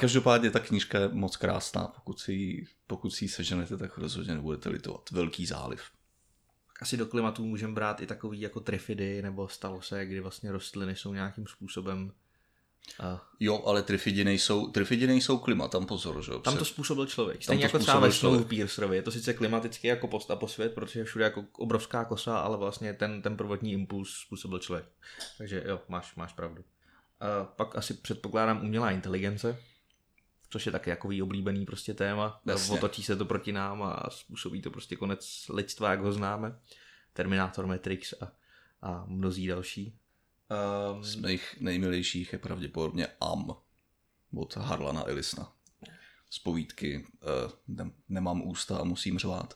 Každopádně 0.00 0.50
ta 0.50 0.58
knížka 0.58 0.98
je 0.98 1.08
moc 1.08 1.36
krásná, 1.36 1.84
pokud 1.86 2.20
si, 2.20 2.66
pokud 2.86 3.10
si 3.10 3.24
ji 3.24 3.28
seženete, 3.28 3.76
tak 3.76 3.98
rozhodně 3.98 4.34
nebudete 4.34 4.68
litovat. 4.68 5.10
Velký 5.10 5.46
záliv. 5.46 5.82
Asi 6.80 6.96
do 6.96 7.06
klimatu 7.06 7.44
můžeme 7.44 7.72
brát 7.72 8.00
i 8.00 8.06
takový 8.06 8.40
jako 8.40 8.60
trifidy 8.60 9.22
nebo 9.22 9.48
stalo 9.48 9.82
se, 9.82 10.06
kdy 10.06 10.20
vlastně 10.20 10.52
rostliny 10.52 10.96
jsou 10.96 11.14
nějakým 11.14 11.46
způsobem 11.46 12.12
a... 13.00 13.22
Jo, 13.40 13.62
ale 13.66 13.82
trifidy 13.82 14.24
nejsou, 14.24 14.70
trifidy 14.70 15.06
nejsou 15.06 15.38
klima, 15.38 15.68
tam 15.68 15.86
pozor, 15.86 16.24
že 16.24 16.32
Tam 16.44 16.56
to 16.56 16.64
způsobil 16.64 17.06
člověk. 17.06 17.42
Stejně 17.42 17.64
jako 17.64 17.78
třeba 17.78 18.00
ve 18.00 18.12
Snowpiercerovi. 18.12 18.96
Je 18.96 19.02
to 19.02 19.10
sice 19.10 19.34
klimaticky 19.34 19.88
jako 19.88 20.08
post 20.08 20.30
a 20.30 20.36
posvět, 20.36 20.74
protože 20.74 21.00
je 21.00 21.04
všude 21.04 21.24
jako 21.24 21.44
obrovská 21.52 22.04
kosa, 22.04 22.38
ale 22.38 22.56
vlastně 22.56 22.94
ten, 22.94 23.22
ten 23.22 23.36
prvotní 23.36 23.72
impuls 23.72 24.10
způsobil 24.10 24.58
člověk. 24.58 24.86
Takže 25.38 25.64
jo, 25.66 25.80
máš, 25.88 26.14
máš 26.14 26.32
pravdu. 26.32 26.64
A 27.20 27.44
pak 27.44 27.76
asi 27.76 27.94
předpokládám 27.94 28.64
umělá 28.64 28.90
inteligence, 28.90 29.58
což 30.50 30.66
je 30.66 30.72
taky 30.72 30.90
jako 30.90 31.08
oblíbený 31.22 31.66
prostě 31.66 31.94
téma. 31.94 32.40
Jasně. 32.46 32.74
Otočí 32.74 33.02
se 33.02 33.16
to 33.16 33.24
proti 33.24 33.52
nám 33.52 33.82
a 33.82 34.10
způsobí 34.10 34.62
to 34.62 34.70
prostě 34.70 34.96
konec 34.96 35.46
lidstva, 35.48 35.90
jak 35.90 36.00
ho 36.00 36.12
známe. 36.12 36.58
Terminator, 37.12 37.66
Matrix 37.66 38.14
a, 38.20 38.32
a 38.82 39.04
mnozí 39.06 39.46
další. 39.46 39.98
Um, 40.94 41.04
Z 41.04 41.14
mých 41.14 41.56
nejmilejších 41.60 42.32
je 42.32 42.38
pravděpodobně 42.38 43.06
Am 43.20 43.54
od 44.34 44.56
Harlana 44.56 45.08
Ellisna. 45.08 45.52
Z 46.30 46.38
povídky 46.38 47.06
uh, 47.46 47.52
ne, 47.68 47.90
Nemám 48.08 48.42
ústa 48.42 48.78
a 48.78 48.84
musím 48.84 49.18
řvát. 49.18 49.54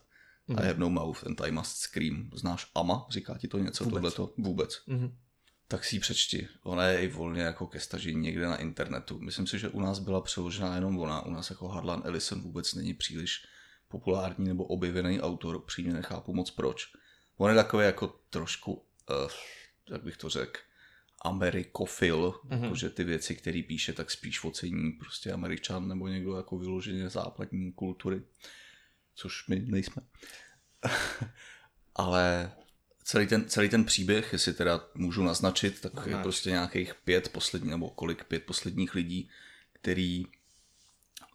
Mm-hmm. 0.49 0.63
I 0.63 0.67
have 0.67 0.79
no 0.79 0.89
mouth 0.89 1.23
and 1.27 1.41
I 1.41 1.51
must 1.51 1.77
scream. 1.77 2.29
Znáš 2.33 2.71
Ama? 2.75 3.05
Říká 3.09 3.37
ti 3.37 3.47
to 3.47 3.57
něco? 3.57 3.83
Vůbec. 3.83 4.13
Tohleto? 4.13 4.33
Vůbec. 4.37 4.81
Mm-hmm 4.87 5.11
tak 5.67 5.85
si 5.85 5.95
ji 5.95 5.99
přečti. 5.99 6.47
Ona 6.63 6.85
je 6.85 7.01
i 7.01 7.07
volně 7.07 7.41
jako 7.41 7.67
ke 7.67 7.79
stažení 7.79 8.21
někde 8.21 8.45
na 8.45 8.55
internetu. 8.57 9.19
Myslím 9.19 9.47
si, 9.47 9.59
že 9.59 9.69
u 9.69 9.79
nás 9.79 9.99
byla 9.99 10.21
přeložena 10.21 10.75
jenom 10.75 10.99
ona. 10.99 11.25
U 11.25 11.31
nás 11.31 11.49
jako 11.49 11.67
Harlan 11.67 12.01
Ellison 12.05 12.41
vůbec 12.41 12.73
není 12.73 12.93
příliš 12.93 13.45
populární 13.87 14.47
nebo 14.47 14.65
objevený 14.65 15.21
autor. 15.21 15.65
Přímě 15.65 15.93
nechápu 15.93 16.33
moc 16.33 16.51
proč. 16.51 16.87
On 17.37 17.49
je 17.49 17.55
takový 17.55 17.85
jako 17.85 18.19
trošku, 18.29 18.73
uh, 18.73 19.31
jak 19.89 20.03
bych 20.03 20.17
to 20.17 20.29
řekl, 20.29 20.59
amerikofil, 21.21 22.31
mm-hmm. 22.31 22.63
jakože 22.63 22.89
ty 22.89 23.03
věci, 23.03 23.35
které 23.35 23.61
píše, 23.67 23.93
tak 23.93 24.11
spíš 24.11 24.43
ocení 24.43 24.91
prostě 24.91 25.31
američan 25.31 25.87
nebo 25.87 26.07
někdo 26.07 26.35
jako 26.35 26.57
vyloženě 26.57 27.09
západní 27.09 27.71
kultury, 27.71 28.21
což 29.15 29.47
my 29.47 29.59
nejsme. 29.59 30.01
Ale 31.95 32.51
celý 33.05 33.27
ten, 33.27 33.49
celý 33.49 33.69
ten 33.69 33.85
příběh, 33.85 34.33
jestli 34.33 34.53
teda 34.53 34.87
můžu 34.95 35.23
naznačit, 35.23 35.81
tak 35.81 35.93
Naznač. 35.93 36.11
je 36.11 36.23
prostě 36.23 36.49
nějakých 36.49 36.95
pět 36.95 37.29
posledních, 37.29 37.71
nebo 37.71 37.89
kolik 37.89 38.23
pět 38.23 38.43
posledních 38.43 38.95
lidí, 38.95 39.29
který 39.73 40.25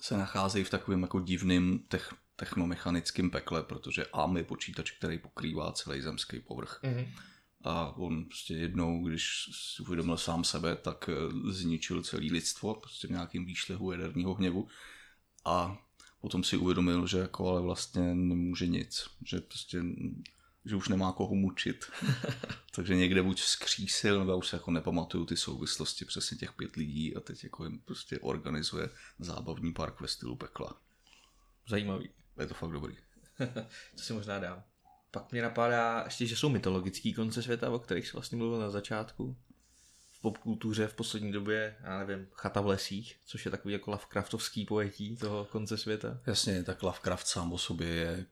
se 0.00 0.16
nacházejí 0.16 0.64
v 0.64 0.70
takovém 0.70 1.02
jako 1.02 1.20
divným 1.20 1.78
tech, 1.78 2.14
technomechanickém 2.36 3.30
pekle, 3.30 3.62
protože 3.62 4.06
AM 4.12 4.36
je 4.36 4.44
počítač, 4.44 4.90
který 4.90 5.18
pokrývá 5.18 5.72
celý 5.72 6.00
zemský 6.00 6.40
povrch. 6.40 6.80
Mm-hmm. 6.82 7.08
A 7.64 7.96
on 7.96 8.24
prostě 8.24 8.54
jednou, 8.54 9.04
když 9.04 9.50
si 9.52 9.82
uvědomil 9.82 10.16
sám 10.16 10.44
sebe, 10.44 10.76
tak 10.76 11.08
eh, 11.08 11.52
zničil 11.52 12.02
celý 12.02 12.32
lidstvo 12.32 12.74
prostě 12.74 13.06
v 13.06 13.10
nějakým 13.10 13.44
výšlehu 13.44 13.92
jaderního 13.92 14.34
hněvu. 14.34 14.68
A 15.44 15.78
potom 16.20 16.44
si 16.44 16.56
uvědomil, 16.56 17.06
že 17.06 17.18
jako 17.18 17.48
ale 17.48 17.60
vlastně 17.60 18.14
nemůže 18.14 18.66
nic. 18.66 19.06
Že 19.24 19.40
prostě 19.40 19.82
že 20.64 20.76
už 20.76 20.88
nemá 20.88 21.12
koho 21.12 21.34
mučit. 21.34 21.84
Takže 22.74 22.94
někde 22.94 23.22
buď 23.22 23.40
vzkřísil, 23.40 24.18
nebo 24.18 24.38
už 24.38 24.48
se 24.48 24.56
jako 24.56 24.70
nepamatuju 24.70 25.26
ty 25.26 25.36
souvislosti 25.36 26.04
přesně 26.04 26.36
těch 26.36 26.52
pět 26.52 26.76
lidí 26.76 27.16
a 27.16 27.20
teď 27.20 27.44
jako 27.44 27.64
jim 27.64 27.78
prostě 27.78 28.18
organizuje 28.18 28.88
zábavní 29.18 29.72
park 29.72 30.00
ve 30.00 30.08
stylu 30.08 30.36
pekla. 30.36 30.80
Zajímavý. 31.68 32.10
Je 32.40 32.46
to 32.46 32.54
fakt 32.54 32.70
dobrý. 32.70 32.96
Co 33.94 34.04
si 34.04 34.12
možná 34.12 34.38
dám. 34.38 34.62
Pak 35.10 35.32
mě 35.32 35.42
napadá 35.42 36.02
ještě, 36.04 36.26
že 36.26 36.36
jsou 36.36 36.48
mytologický 36.48 37.14
konce 37.14 37.42
světa, 37.42 37.70
o 37.70 37.78
kterých 37.78 38.06
jsi 38.06 38.12
vlastně 38.12 38.38
mluvil 38.38 38.60
na 38.60 38.70
začátku. 38.70 39.36
V 40.12 40.20
popkultuře 40.20 40.86
v 40.86 40.94
poslední 40.94 41.32
době, 41.32 41.76
já 41.82 41.98
nevím, 41.98 42.26
chata 42.32 42.60
v 42.60 42.66
lesích, 42.66 43.16
což 43.26 43.44
je 43.44 43.50
takový 43.50 43.72
jako 43.72 43.90
Lovecraftovský 43.90 44.64
pojetí 44.64 45.16
toho 45.16 45.44
konce 45.44 45.78
světa. 45.78 46.20
Jasně, 46.26 46.64
tak 46.64 46.82
Lovecraft 46.82 47.26
sám 47.26 47.52
o 47.52 47.58
sobě 47.58 47.88
je 47.88 48.26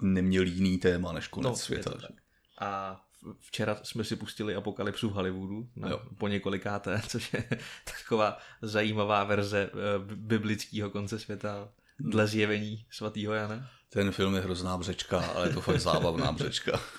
neměl 0.00 0.42
jiný 0.42 0.78
téma 0.78 1.12
než 1.12 1.28
konec 1.28 1.50
no, 1.50 1.56
světa. 1.56 1.90
A 2.60 3.00
včera 3.40 3.80
jsme 3.82 4.04
si 4.04 4.16
pustili 4.16 4.54
Apokalypsu 4.54 5.08
v 5.08 5.12
Hollywoodu 5.12 5.68
no, 5.76 6.00
po 6.18 6.28
několikáté, 6.28 7.02
což 7.08 7.32
je 7.32 7.44
taková 7.84 8.38
zajímavá 8.62 9.24
verze 9.24 9.70
uh, 9.70 10.12
biblického 10.14 10.90
konce 10.90 11.18
světa 11.18 11.68
dle 11.98 12.26
zjevení 12.26 12.86
svatého 12.90 13.34
Jana. 13.34 13.70
Ten 13.88 14.12
film 14.12 14.34
je 14.34 14.40
hrozná 14.40 14.78
břečka, 14.78 15.20
ale 15.20 15.48
je 15.48 15.54
to 15.54 15.60
fakt 15.60 15.80
zábavná 15.80 16.32
břečka. 16.32 16.80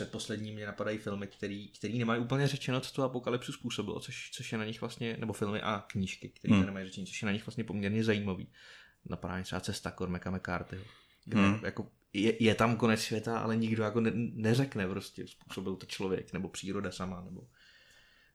Předposlední 0.00 0.52
mě 0.52 0.66
napadají 0.66 0.98
filmy, 0.98 1.26
který, 1.26 1.68
který 1.68 1.98
nemají 1.98 2.20
úplně 2.20 2.46
řečeno, 2.46 2.80
co 2.80 2.92
tu 2.92 3.02
apokalypsu 3.02 3.52
způsobilo, 3.52 4.00
což, 4.00 4.30
což 4.30 4.52
je 4.52 4.58
na 4.58 4.64
nich 4.64 4.80
vlastně, 4.80 5.16
nebo 5.20 5.32
filmy 5.32 5.60
a 5.60 5.84
knížky, 5.86 6.28
které 6.28 6.54
hmm. 6.54 6.66
nemají 6.66 6.86
řečeno, 6.86 7.06
což 7.06 7.22
je 7.22 7.26
na 7.26 7.32
nich 7.32 7.46
vlastně 7.46 7.64
poměrně 7.64 8.04
zajímavý. 8.04 8.48
Napadá 9.04 9.34
mě 9.34 9.44
třeba 9.44 9.60
Cesta 9.60 9.90
Cormaca 9.90 10.30
McCarthyho. 10.30 10.84
Hmm. 11.34 11.60
Jako 11.64 11.90
je, 12.12 12.44
je, 12.44 12.54
tam 12.54 12.76
konec 12.76 13.00
světa, 13.00 13.38
ale 13.38 13.56
nikdo 13.56 13.82
jako 13.82 14.00
ne, 14.00 14.10
neřekne 14.14 14.88
prostě, 14.88 15.26
způsobil 15.26 15.76
to 15.76 15.86
člověk, 15.86 16.32
nebo 16.32 16.48
příroda 16.48 16.90
sama, 16.90 17.20
nebo, 17.20 17.46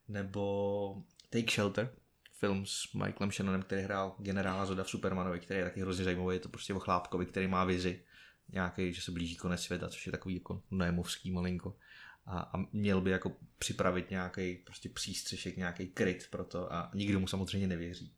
nebo 0.07 1.03
Take 1.29 1.51
Shelter, 1.51 1.89
film 2.31 2.65
s 2.65 2.93
Michaelem 2.93 3.31
Shannonem, 3.31 3.61
který 3.61 3.81
hrál 3.81 4.15
generála 4.19 4.65
Zoda 4.65 4.83
v 4.83 4.89
Supermanovi, 4.89 5.39
který 5.39 5.59
je 5.59 5.63
taky 5.63 5.81
hrozně 5.81 6.03
zajímavý, 6.03 6.35
je 6.35 6.39
to 6.39 6.49
prostě 6.49 6.73
o 6.73 6.79
chlápkovi, 6.79 7.25
který 7.25 7.47
má 7.47 7.63
vizi 7.63 8.03
nějaký, 8.51 8.93
že 8.93 9.01
se 9.01 9.11
blíží 9.11 9.35
konec 9.35 9.61
světa, 9.61 9.89
což 9.89 10.05
je 10.05 10.11
takový 10.11 10.35
jako 10.35 10.61
némovský 10.71 11.31
malinko. 11.31 11.75
A, 12.25 12.39
a 12.39 12.65
měl 12.73 13.01
by 13.01 13.11
jako 13.11 13.31
připravit 13.59 14.09
nějaký 14.09 14.55
prostě 14.55 14.89
přístřešek, 14.89 15.57
nějaký 15.57 15.87
kryt 15.87 16.27
pro 16.29 16.43
to 16.43 16.73
a 16.73 16.91
nikdo 16.93 17.19
mu 17.19 17.27
samozřejmě 17.27 17.67
nevěří. 17.67 18.13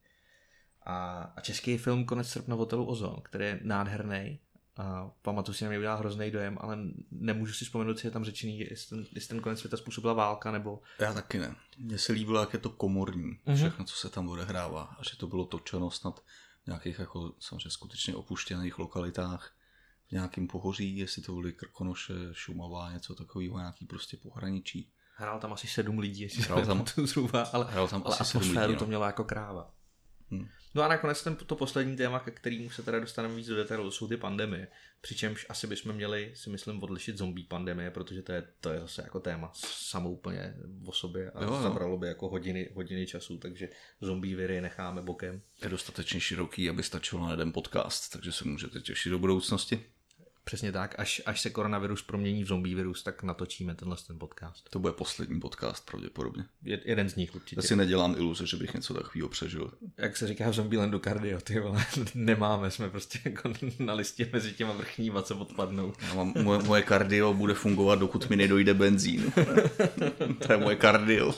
A, 0.86 1.22
a 1.36 1.42
český 1.42 1.78
film 1.78 2.06
Konec 2.06 2.30
srpna 2.30 2.56
v 2.56 2.60
hotelu 2.60 2.86
Ozon, 2.86 3.22
který 3.24 3.46
je 3.46 3.60
nádherný, 3.64 4.40
a 4.78 5.12
pamatuju 5.22 5.56
si 5.56 5.64
na 5.64 5.70
mě 5.70 5.78
udělal 5.78 5.98
hrozný 5.98 6.32
dojem, 6.32 6.58
ale 6.62 6.78
nemůžu 7.12 7.54
si 7.54 7.66
vzpomenout, 7.66 8.00
si 8.00 8.08
je 8.08 8.12
tam 8.12 8.24
řečený, 8.24 8.60
jestli 8.60 8.90
ten, 8.90 9.06
jestli 9.16 9.30
ten 9.30 9.40
konec 9.40 9.60
světa 9.60 9.78
způsobila 9.78 10.14
válka, 10.14 10.52
nebo... 10.52 10.82
Já 11.00 11.14
taky 11.14 11.40
ne. 11.40 11.56
Mně 11.78 11.98
se 11.98 12.14
líbilo, 12.14 12.40
jak 12.40 12.54
je 12.54 12.60
to 12.60 12.70
komorní, 12.70 13.32
mm-hmm. 13.32 13.56
všechno, 13.56 13.86
co 13.86 13.96
se 13.96 14.10
tam 14.10 14.30
odehrává, 14.30 14.84
a 14.84 15.04
že 15.04 15.18
to 15.18 15.28
bylo 15.28 15.46
točeno 15.46 15.92
snad 15.92 16.20
v 16.64 16.68
nějakých 16.68 17.00
jako 17.00 17.34
samozřejmě 17.40 17.70
skutečně 17.70 18.16
opuštěných 18.16 18.80
lokalitách, 18.80 19.57
v 20.08 20.12
nějakém 20.12 20.48
pohoří, 20.48 20.98
jestli 20.98 21.22
to 21.22 21.34
byly 21.34 21.54
Krkonoše, 21.54 22.14
Šumava, 22.32 22.92
něco 22.92 23.16
takového, 23.16 23.58
nějaký 23.58 23.86
prostě 23.86 24.18
pohraničí. 24.18 24.92
Hrál 25.16 25.40
tam 25.40 25.54
asi 25.54 25.68
sedm 25.68 26.00
lidí, 26.00 26.22
jestli 26.22 26.44
hrál 26.44 26.66
tam, 26.66 26.86
zhruba, 27.04 27.44
ale, 27.44 27.66
hrál 27.72 27.88
tam 27.88 28.02
ale 28.06 28.16
asi 28.20 28.38
atmosféru 28.38 28.62
lidí, 28.62 28.74
no. 28.74 28.80
to 28.80 28.86
mělo 28.86 29.06
jako 29.06 29.24
kráva. 29.24 29.74
Hmm. 30.32 30.48
No 30.76 30.84
a 30.84 30.88
nakonec 30.88 31.24
ten, 31.24 31.36
to 31.36 31.56
poslední 31.56 31.96
téma, 31.96 32.20
ke 32.20 32.32
kterému 32.32 32.70
se 32.70 32.84
teda 32.84 33.00
dostaneme 33.00 33.36
víc 33.36 33.48
do 33.48 33.56
detailu, 33.56 33.92
jsou 33.92 34.08
ty 34.08 34.18
pandemie. 34.18 34.68
Přičemž 35.02 35.46
asi 35.50 35.68
bychom 35.68 35.94
měli, 35.94 36.32
si 36.36 36.50
myslím, 36.50 36.84
odlišit 36.84 37.18
zombie 37.18 37.48
pandemie, 37.48 37.92
protože 37.92 38.22
to 38.22 38.32
je, 38.32 38.44
to 38.62 38.70
je 38.70 38.80
zase 38.80 39.02
jako 39.02 39.20
téma 39.20 39.52
samo 39.56 40.12
úplně 40.12 40.56
o 40.86 40.92
sobě 40.92 41.32
a 41.32 41.44
jo, 41.44 41.62
zabralo 41.62 41.98
by 41.98 42.08
jako 42.08 42.30
hodiny, 42.30 42.70
hodiny 42.74 43.08
času, 43.08 43.38
takže 43.38 43.70
zombie 44.02 44.36
viry 44.36 44.62
necháme 44.62 45.02
bokem. 45.02 45.42
Je 45.64 45.70
dostatečně 45.70 46.20
široký, 46.20 46.70
aby 46.70 46.84
stačilo 46.84 47.26
na 47.26 47.32
jeden 47.32 47.54
podcast, 47.54 48.12
takže 48.12 48.32
se 48.32 48.48
můžete 48.48 48.82
těšit 48.82 49.12
do 49.12 49.20
budoucnosti. 49.20 49.86
Přesně 50.48 50.72
tak, 50.72 50.96
až, 50.98 51.22
až 51.26 51.42
se 51.42 51.50
koronavirus 51.50 52.02
promění 52.02 52.44
v 52.44 52.48
zombie 52.48 52.76
virus, 52.76 53.04
tak 53.04 53.24
natočíme 53.24 53.76
tenhle 53.76 53.98
ten 54.08 54.20
podcast. 54.20 54.70
To 54.70 54.80
bude 54.80 54.94
poslední 54.94 55.40
podcast 55.40 55.86
pravděpodobně. 55.86 56.44
Je, 56.64 56.80
jeden 56.86 57.10
z 57.10 57.16
nich 57.16 57.36
určitě. 57.36 57.60
Já 57.60 57.62
si 57.62 57.76
nedělám 57.76 58.16
iluze, 58.18 58.46
že 58.46 58.58
bych 58.58 58.74
něco 58.74 58.94
takového 58.94 59.30
přežil. 59.30 59.72
Jak 59.98 60.18
se 60.18 60.28
říká 60.28 60.50
v 60.50 60.54
Zombielandu 60.54 61.00
kardio, 61.00 61.42
ty 61.42 61.60
vole, 61.60 61.86
nemáme, 62.16 62.72
jsme 62.72 62.90
prostě 62.90 63.20
jako 63.26 63.54
na 63.80 63.94
listě 63.94 64.30
mezi 64.34 64.54
těma 64.54 64.74
vrchníma, 64.74 65.22
co 65.22 65.38
odpadnou. 65.38 65.94
Já 66.08 66.14
mám, 66.14 66.34
moje, 66.44 66.60
moje 66.60 66.82
kardio 66.82 67.34
bude 67.34 67.54
fungovat, 67.54 68.00
dokud 68.00 68.30
mi 68.30 68.36
nedojde 68.36 68.74
benzín. 68.74 69.34
to 70.48 70.52
je 70.52 70.58
moje 70.58 70.76
kardio. 70.76 71.34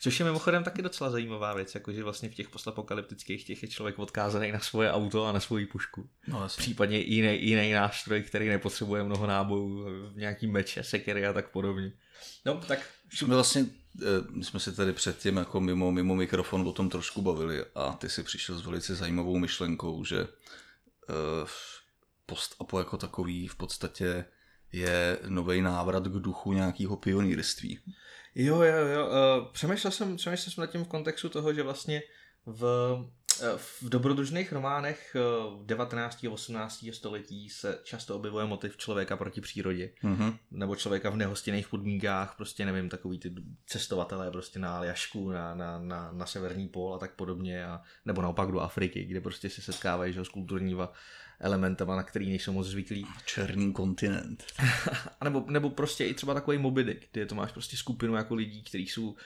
Což 0.00 0.18
je 0.18 0.24
mimochodem 0.24 0.64
taky 0.64 0.82
docela 0.82 1.10
zajímavá 1.10 1.54
věc, 1.54 1.74
jakože 1.74 2.04
vlastně 2.04 2.28
v 2.28 2.34
těch 2.34 2.48
postapokalyptických 2.48 3.44
těch 3.44 3.62
je 3.62 3.68
člověk 3.68 3.98
odkázaný 3.98 4.52
na 4.52 4.58
svoje 4.58 4.92
auto 4.92 5.26
a 5.26 5.32
na 5.32 5.40
svoji 5.40 5.66
pušku. 5.66 6.08
No, 6.26 6.48
Případně 6.56 6.98
jiný, 6.98 7.46
jiný 7.46 7.72
nástroj, 7.72 8.22
který 8.22 8.41
nepotřebuje 8.48 9.04
mnoho 9.04 9.26
nábojů, 9.26 9.86
nějaký 10.14 10.46
meče, 10.46 10.82
sekery 10.82 11.26
a 11.26 11.32
tak 11.32 11.50
podobně. 11.50 11.92
No, 12.46 12.60
tak... 12.68 12.78
My 13.26 13.34
vlastně, 13.34 13.66
eh, 14.02 14.04
my 14.30 14.44
jsme 14.44 14.60
se 14.60 14.72
tady 14.72 14.92
předtím 14.92 15.36
jako 15.36 15.60
mimo, 15.60 15.92
mimo 15.92 16.14
mikrofon 16.14 16.68
o 16.68 16.72
tom 16.72 16.90
trošku 16.90 17.22
bavili 17.22 17.64
a 17.74 17.92
ty 17.92 18.08
si 18.08 18.22
přišel 18.22 18.58
s 18.58 18.66
velice 18.66 18.94
zajímavou 18.94 19.38
myšlenkou, 19.38 20.04
že 20.04 20.20
uh, 20.22 21.48
post-apo 22.26 22.78
jako 22.78 22.96
takový 22.96 23.48
v 23.48 23.56
podstatě 23.56 24.24
je 24.72 25.18
nový 25.28 25.62
návrat 25.62 26.04
k 26.04 26.12
duchu 26.12 26.52
nějakého 26.52 26.96
pionýrství. 26.96 27.80
Jo, 28.34 28.62
jo, 28.62 28.86
jo. 28.86 29.06
Uh, 29.06 29.52
přemýšlel, 29.52 29.90
jsem, 29.90 30.16
přemýšlel 30.16 30.52
jsem 30.52 30.62
nad 30.62 30.70
tím 30.70 30.84
v 30.84 30.88
kontextu 30.88 31.28
toho, 31.28 31.54
že 31.54 31.62
vlastně 31.62 32.02
v, 32.46 32.64
v 33.56 33.88
dobrodružných 33.88 34.52
románech 34.52 35.16
19. 35.64 36.24
a 36.24 36.30
18. 36.30 36.86
století 36.92 37.48
se 37.48 37.78
často 37.84 38.16
objevuje 38.16 38.46
motiv 38.46 38.76
člověka 38.76 39.16
proti 39.16 39.40
přírodě. 39.40 39.90
Mm-hmm. 40.04 40.38
Nebo 40.50 40.76
člověka 40.76 41.10
v 41.10 41.16
nehostinných 41.16 41.68
podmínkách, 41.68 42.34
prostě 42.36 42.64
nevím, 42.64 42.88
takový 42.88 43.18
ty 43.18 43.34
cestovatelé 43.66 44.30
prostě 44.30 44.58
na 44.58 44.76
Aljašku, 44.76 45.30
na, 45.30 45.54
na, 45.54 45.78
na, 45.78 46.12
na 46.12 46.26
severní 46.26 46.68
pól 46.68 46.94
a 46.94 46.98
tak 46.98 47.14
podobně. 47.14 47.66
A, 47.66 47.80
nebo 48.04 48.22
naopak 48.22 48.52
do 48.52 48.60
Afriky, 48.60 49.04
kde 49.04 49.20
prostě 49.20 49.50
se 49.50 49.62
setkávají 49.62 50.12
že, 50.12 50.24
s 50.24 50.28
kulturníma 50.28 50.92
elementama, 51.40 51.96
na 51.96 52.02
který 52.02 52.28
nejsou 52.28 52.52
moc 52.52 52.66
zvyklí. 52.66 53.06
Černý 53.24 53.72
kontinent. 53.72 54.44
a 55.20 55.24
nebo, 55.24 55.44
nebo 55.48 55.70
prostě 55.70 56.06
i 56.06 56.14
třeba 56.14 56.34
takový 56.34 56.58
mobidik, 56.58 57.08
kde 57.12 57.26
to 57.26 57.34
máš 57.34 57.52
prostě 57.52 57.76
skupinu 57.76 58.14
jako 58.14 58.34
lidí, 58.34 58.62
kteří 58.62 58.88
jsou 58.88 59.16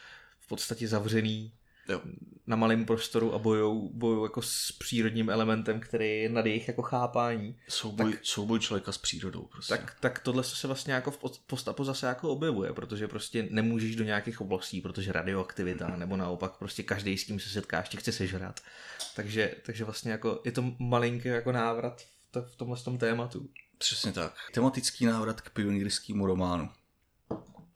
v 0.40 0.48
podstatě 0.48 0.88
zavřený 0.88 1.52
Jo. 1.88 2.00
na 2.46 2.56
malém 2.56 2.84
prostoru 2.84 3.34
a 3.34 3.38
bojou, 3.38 3.90
bojou 3.92 4.24
jako 4.24 4.42
s 4.42 4.72
přírodním 4.78 5.30
elementem, 5.30 5.80
který 5.80 6.22
je 6.22 6.28
nad 6.28 6.46
jejich 6.46 6.68
jako 6.68 6.82
chápání. 6.82 7.56
Souboj, 7.68 8.12
tak, 8.12 8.20
souboj 8.24 8.60
člověka 8.60 8.92
s 8.92 8.98
přírodou 8.98 9.42
prostě. 9.42 9.76
Tak, 9.76 9.96
tak 10.00 10.18
tohle 10.18 10.44
se 10.44 10.66
vlastně 10.66 10.94
jako 10.94 11.10
v 11.10 11.18
postapu 11.46 11.84
zase 11.84 12.06
jako 12.06 12.30
objevuje, 12.30 12.72
protože 12.72 13.08
prostě 13.08 13.48
nemůžeš 13.50 13.96
do 13.96 14.04
nějakých 14.04 14.40
oblastí, 14.40 14.80
protože 14.80 15.12
radioaktivita, 15.12 15.96
nebo 15.96 16.16
naopak 16.16 16.56
prostě 16.56 16.82
každý 16.82 17.18
s 17.18 17.26
tím 17.26 17.40
se 17.40 17.48
setkáš, 17.48 17.88
tě 17.88 17.96
chce 17.96 18.12
sežrat. 18.12 18.60
Takže, 19.16 19.54
takže 19.66 19.84
vlastně 19.84 20.12
jako 20.12 20.40
je 20.44 20.52
to 20.52 20.64
malinký 20.78 21.28
jako 21.28 21.52
návrat 21.52 22.00
v, 22.00 22.30
to, 22.30 22.42
v 22.42 22.56
tomhle 22.56 22.76
tom 22.76 22.98
tématu. 22.98 23.48
Přesně 23.78 24.12
tak. 24.12 24.34
Tematický 24.54 25.06
návrat 25.06 25.40
k 25.40 25.50
pionýrskému 25.50 26.26
románu. 26.26 26.70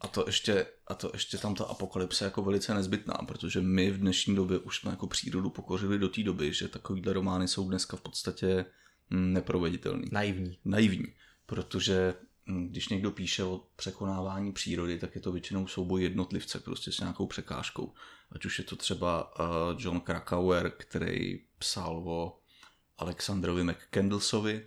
A 0.00 0.08
to 0.08 0.24
ještě, 0.26 0.66
a 0.90 0.94
to 0.94 1.10
ještě 1.12 1.38
tam 1.38 1.54
ta 1.54 1.64
apokalypse 1.64 2.24
jako 2.24 2.42
velice 2.42 2.74
nezbytná, 2.74 3.14
protože 3.14 3.60
my 3.60 3.90
v 3.90 3.98
dnešní 3.98 4.36
době 4.36 4.58
už 4.58 4.78
jsme 4.78 4.90
jako 4.90 5.06
přírodu 5.06 5.50
pokořili 5.50 5.98
do 5.98 6.08
té 6.08 6.22
doby, 6.22 6.52
že 6.52 6.68
takovýhle 6.68 7.12
romány 7.12 7.48
jsou 7.48 7.68
dneska 7.68 7.96
v 7.96 8.00
podstatě 8.00 8.64
mm, 9.10 9.32
neproveditelný. 9.32 10.08
Naivní. 10.12 10.58
Naivní, 10.64 11.14
protože 11.46 12.14
mm, 12.46 12.68
když 12.68 12.88
někdo 12.88 13.10
píše 13.10 13.44
o 13.44 13.66
překonávání 13.76 14.52
přírody, 14.52 14.98
tak 14.98 15.14
je 15.14 15.20
to 15.20 15.32
většinou 15.32 15.66
souboj 15.66 16.02
jednotlivce 16.02 16.60
prostě 16.60 16.92
s 16.92 17.00
nějakou 17.00 17.26
překážkou. 17.26 17.94
Ať 18.32 18.44
už 18.44 18.58
je 18.58 18.64
to 18.64 18.76
třeba 18.76 19.38
uh, 19.38 19.46
John 19.78 20.00
Krakauer, 20.00 20.70
který 20.70 21.40
psal 21.58 22.02
o 22.06 22.40
Alexandrovi 22.98 23.64
McCandlesovi, 23.64 24.66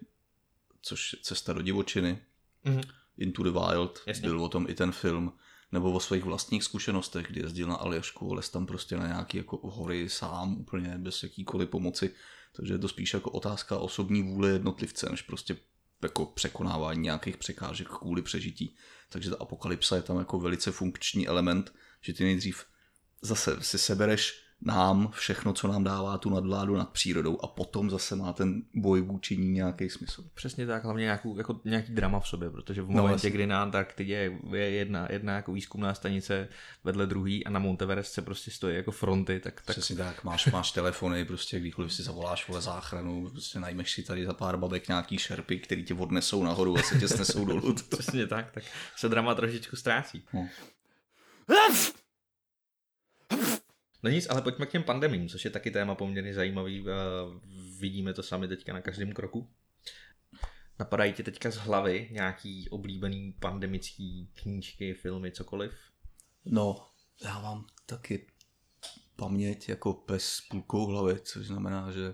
což 0.82 1.14
je 1.14 1.20
Cesta 1.22 1.54
do 1.54 1.62
divočiny. 1.62 2.20
Mm-hmm. 2.66 2.84
Into 3.18 3.44
the 3.44 3.50
Wild, 3.50 4.04
Jasně. 4.06 4.30
byl 4.30 4.44
o 4.44 4.50
tom 4.50 4.66
i 4.70 4.74
ten 4.74 4.92
film, 4.92 5.34
nebo 5.74 5.92
o 5.92 6.00
svých 6.00 6.24
vlastních 6.24 6.64
zkušenostech, 6.64 7.28
kdy 7.28 7.42
jezdil 7.42 7.68
na 7.68 7.76
Aljašku, 7.76 8.34
les 8.34 8.50
tam 8.50 8.66
prostě 8.66 8.98
na 8.98 9.08
nějaký 9.08 9.38
jako 9.38 9.60
hory 9.64 10.10
sám, 10.10 10.58
úplně 10.58 10.96
bez 10.98 11.24
jakýkoliv 11.24 11.70
pomoci, 11.70 12.14
takže 12.56 12.74
je 12.74 12.78
to 12.78 12.88
spíš 12.88 13.14
jako 13.14 13.32
otázka 13.32 13.78
osobní 13.78 14.24
vůle 14.24 14.50
jednotlivce, 14.50 15.10
než 15.10 15.22
prostě 15.22 15.58
jako 16.04 16.26
překonávání 16.26 17.02
nějakých 17.02 17.38
překážek 17.38 17.88
kvůli 17.88 18.22
přežití. 18.22 18.76
Takže 19.10 19.30
ta 19.30 19.36
apokalypsa 19.40 19.96
je 19.96 20.02
tam 20.02 20.18
jako 20.18 20.40
velice 20.40 20.72
funkční 20.72 21.28
element, 21.28 21.74
že 22.02 22.14
ty 22.14 22.24
nejdřív 22.24 22.66
zase 23.22 23.58
si 23.62 23.78
sebereš 23.78 24.44
nám 24.66 25.12
všechno, 25.12 25.54
co 25.54 25.68
nám 25.68 25.84
dává 25.84 26.18
tu 26.18 26.30
nadvládu 26.30 26.78
nad 26.78 26.90
přírodou 26.90 27.40
a 27.44 27.48
potom 27.48 27.90
zase 27.90 28.16
má 28.16 28.34
ten 28.34 28.62
boj 28.74 29.02
vůči 29.02 29.38
ní 29.38 29.52
nějaký 29.52 29.90
smysl. 29.90 30.24
Přesně 30.34 30.68
tak, 30.68 30.84
hlavně 30.84 31.02
nějakou, 31.04 31.38
jako 31.38 31.60
nějaký 31.66 31.92
drama 31.94 32.20
v 32.20 32.28
sobě, 32.28 32.50
protože 32.50 32.82
v 32.82 32.90
No, 32.90 32.96
momentě, 33.02 33.16
jasně. 33.16 33.30
kdy 33.30 33.48
na 33.48 33.62
Antarktidě 33.62 34.32
je 34.54 34.70
jedna, 34.70 35.08
jedna 35.12 35.36
jako 35.36 35.54
výzkumná 35.54 35.94
stanice 35.94 36.48
vedle 36.84 37.06
druhý 37.06 37.46
a 37.46 37.50
na 37.50 37.60
Monteverest 37.60 38.14
se 38.14 38.22
prostě 38.22 38.52
stojí 38.52 38.76
jako 38.76 38.92
fronty, 38.92 39.40
tak, 39.40 39.62
tak 39.62 39.76
Přesně 39.76 39.96
tak, 39.96 40.24
máš, 40.24 40.52
máš 40.52 40.72
telefony, 40.72 41.26
prostě 41.26 41.60
kdykoliv 41.60 41.94
si 41.94 42.04
zavoláš 42.04 42.48
vole 42.48 42.62
záchranu, 42.62 43.30
prostě 43.30 43.60
najmeš 43.60 43.92
si 43.92 44.04
tady 44.04 44.26
za 44.26 44.34
pár 44.34 44.58
babek 44.58 44.88
nějaký 44.88 45.18
šerpy, 45.18 45.60
který 45.60 45.84
tě 45.84 45.94
odnesou 45.94 46.44
nahoru 46.44 46.78
a 46.78 46.82
se 46.82 47.00
tě 47.00 47.08
snesou 47.08 47.46
dolů. 47.46 47.76
přesně 47.90 48.28
tak, 48.28 48.52
tak 48.52 48.64
se 48.98 49.10
drama 49.10 49.36
trošičku 49.36 49.76
ztrácí. 49.76 50.24
No. 50.34 50.48
No 54.04 54.10
nic, 54.10 54.30
ale 54.30 54.42
pojďme 54.42 54.66
k 54.66 54.72
těm 54.72 54.84
pandemím, 54.84 55.30
což 55.30 55.46
je 55.46 55.52
taky 55.52 55.72
téma 55.72 55.96
poměrně 55.96 56.34
zajímavý. 56.34 56.86
eh, 56.88 56.94
Vidíme 57.80 58.14
to 58.14 58.24
sami 58.24 58.48
teďka 58.48 58.74
na 58.74 58.82
každém 58.82 59.14
kroku. 59.14 59.50
Napadají 60.80 61.14
ti 61.14 61.24
teďka 61.24 61.52
z 61.52 61.56
hlavy 61.56 62.10
nějaký 62.12 62.70
oblíbený 62.70 63.36
pandemický 63.40 64.32
knížky, 64.34 64.94
filmy, 64.94 65.32
cokoliv? 65.32 65.74
No, 66.46 66.88
já 67.26 67.42
mám 67.42 67.66
taky 67.86 68.28
paměť 69.16 69.70
jako 69.70 69.94
pes 69.94 70.26
s 70.26 70.42
půlkou 70.42 70.86
hlavy, 70.86 71.20
což 71.20 71.48
znamená, 71.48 71.92
že 71.92 72.14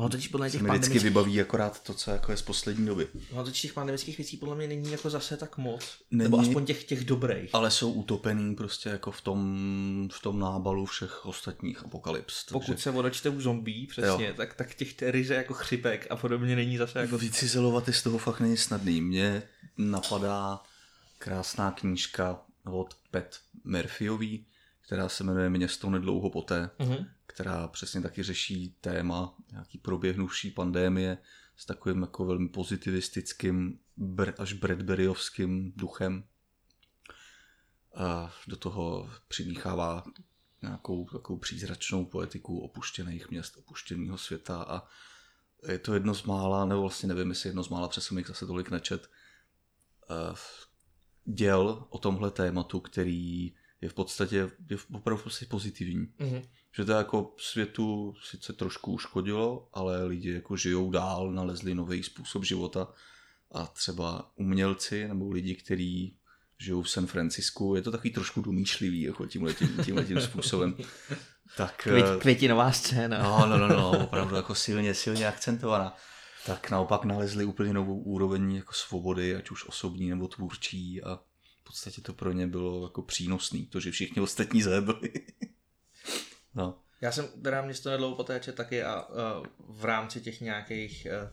No 0.00 0.08
totiž 0.08 0.28
podle 0.28 0.50
těch 0.50 0.62
mi 0.62 0.68
vždycky 0.68 0.78
pandemických, 0.88 1.02
vybaví 1.02 1.40
akorát 1.40 1.82
to, 1.82 1.94
co 1.94 2.10
jako 2.10 2.30
je 2.32 2.36
z 2.36 2.42
poslední 2.42 2.86
doby. 2.86 3.08
no, 3.34 3.44
totiž 3.44 3.62
těch 3.62 3.72
pandemických 3.72 4.18
věcí 4.18 4.36
podle 4.36 4.56
mě 4.56 4.68
není 4.68 4.92
jako 4.92 5.10
zase 5.10 5.36
tak 5.36 5.58
moc. 5.58 5.82
Není. 6.10 6.22
Nebo 6.22 6.38
aspoň 6.38 6.64
těch, 6.66 6.84
těch 6.84 7.04
dobrých. 7.04 7.50
Ale 7.52 7.70
jsou 7.70 7.92
utopený 7.92 8.54
prostě 8.54 8.88
jako 8.88 9.10
v 9.10 9.20
tom, 9.20 10.08
v 10.12 10.22
tom 10.22 10.38
nábalu 10.40 10.86
všech 10.86 11.26
ostatních 11.26 11.84
apokalyps. 11.84 12.44
Takže 12.44 12.52
Pokud 12.52 12.80
se 12.80 12.90
odočte 12.90 13.28
u 13.28 13.40
zombí, 13.40 13.86
přesně, 13.86 14.26
Jo. 14.26 14.34
tak, 14.36 14.54
tak 14.54 14.74
těch 14.74 15.02
ryze 15.02 15.34
jako 15.34 15.54
chřipek 15.54 16.06
a 16.10 16.16
podobně 16.16 16.56
není 16.56 16.76
zase 16.76 16.98
jako... 17.00 17.18
Vycizelovat 17.18 17.88
je 17.88 17.94
z 17.94 18.02
toho 18.02 18.18
fakt 18.18 18.40
není 18.40 18.56
snadný. 18.56 19.00
Mně 19.00 19.42
napadá 19.78 20.60
krásná 21.18 21.70
knížka 21.70 22.38
od 22.64 22.94
Pat 23.10 23.24
Murphyový, 23.64 24.46
která 24.80 25.08
se 25.08 25.24
jmenuje 25.24 25.50
Město 25.50 25.90
nedlouho 25.90 26.30
poté, 26.30 26.70
Mhm. 26.78 27.06
Která 27.30 27.68
přesně 27.68 28.00
taky 28.00 28.22
řeší 28.22 28.76
téma 28.80 29.36
nějaký 29.52 29.78
proběhnuvší 29.78 30.50
pandémie 30.50 31.18
s 31.56 31.66
takovým 31.66 32.02
jako 32.02 32.24
velmi 32.24 32.48
pozitivistickým 32.48 33.78
až 34.38 34.52
Bradburyovským 34.52 35.72
duchem. 35.76 36.24
A 37.94 38.34
do 38.46 38.56
toho 38.56 39.10
přimíchává 39.28 40.04
nějakou 40.62 41.04
takovou 41.04 41.38
přízračnou 41.38 42.04
poetiku 42.04 42.58
opuštěných 42.58 43.30
měst, 43.30 43.56
opuštěného 43.56 44.18
světa 44.18 44.62
a 44.62 44.86
je 45.68 45.78
to 45.78 45.94
jedno 45.94 46.14
z 46.14 46.22
mála, 46.22 46.64
nebo 46.64 46.80
vlastně 46.80 47.08
nevím, 47.08 47.30
jestli 47.30 47.48
jedno 47.48 47.62
z 47.62 47.68
mála, 47.68 47.90
jsem 47.92 48.18
jich 48.18 48.26
zase 48.26 48.46
tolik 48.46 48.70
nečet, 48.70 49.10
eh, 50.10 50.34
děl 51.24 51.86
o 51.90 51.98
tomhle 51.98 52.30
tématu, 52.30 52.80
který 52.80 53.54
je 53.80 53.88
v 53.88 53.94
podstatě 53.94 54.36
je 54.70 54.78
opravdu 54.92 55.22
prostě 55.22 55.46
pozitivní. 55.46 56.12
Mhm. 56.18 56.42
Že 56.72 56.84
to 56.84 56.92
jako 56.92 57.34
světu 57.38 58.14
sice 58.24 58.52
trošku 58.52 58.92
uškodilo, 58.92 59.68
ale 59.72 60.04
lidi 60.04 60.32
jako 60.32 60.56
žijou 60.56 60.90
dál, 60.90 61.32
nalezli 61.32 61.74
nový 61.74 62.02
způsob 62.02 62.44
života 62.44 62.88
a 63.52 63.66
třeba 63.66 64.30
umělci 64.36 65.08
nebo 65.08 65.30
lidi, 65.30 65.54
kteří 65.54 66.16
žijou 66.58 66.82
v 66.82 66.90
San 66.90 67.06
Francisku, 67.06 67.74
je 67.74 67.82
to 67.82 67.90
takový 67.90 68.10
trošku 68.10 68.40
domýšlivý 68.40 69.02
jako 69.02 69.26
tímhletím, 69.26 69.78
tímhletím 69.84 70.20
způsobem. 70.20 70.76
Tak, 71.56 71.82
Květ, 71.82 72.06
eh, 72.16 72.18
květinová 72.18 72.72
scéna. 72.72 73.22
No, 73.22 73.46
no, 73.46 73.58
no, 73.58 73.68
no, 73.68 74.04
opravdu 74.04 74.36
jako 74.36 74.54
silně, 74.54 74.94
silně 74.94 75.28
akcentovaná. 75.28 75.96
Tak 76.46 76.70
naopak 76.70 77.04
nalezli 77.04 77.44
úplně 77.44 77.72
novou 77.72 78.02
úroveň 78.02 78.54
jako 78.54 78.72
svobody, 78.72 79.36
ať 79.36 79.50
už 79.50 79.66
osobní 79.66 80.10
nebo 80.10 80.28
tvůrčí 80.28 81.02
a 81.02 81.16
v 81.60 81.64
podstatě 81.64 82.00
to 82.00 82.12
pro 82.12 82.32
ně 82.32 82.46
bylo 82.46 82.82
jako 82.82 83.02
přínosný, 83.02 83.66
to, 83.66 83.80
že 83.80 83.90
všichni 83.90 84.22
ostatní 84.22 84.62
zahebli. 84.62 85.12
no, 86.54 86.78
Já 87.00 87.12
jsem 87.12 87.28
teda 87.42 87.62
město 87.62 87.90
nedlouho 87.90 88.16
poté 88.16 88.40
taky 88.40 88.82
a, 88.82 88.92
a 88.92 89.42
v 89.68 89.84
rámci 89.84 90.20
těch 90.20 90.40
nějakých 90.40 91.06
uh, 91.22 91.28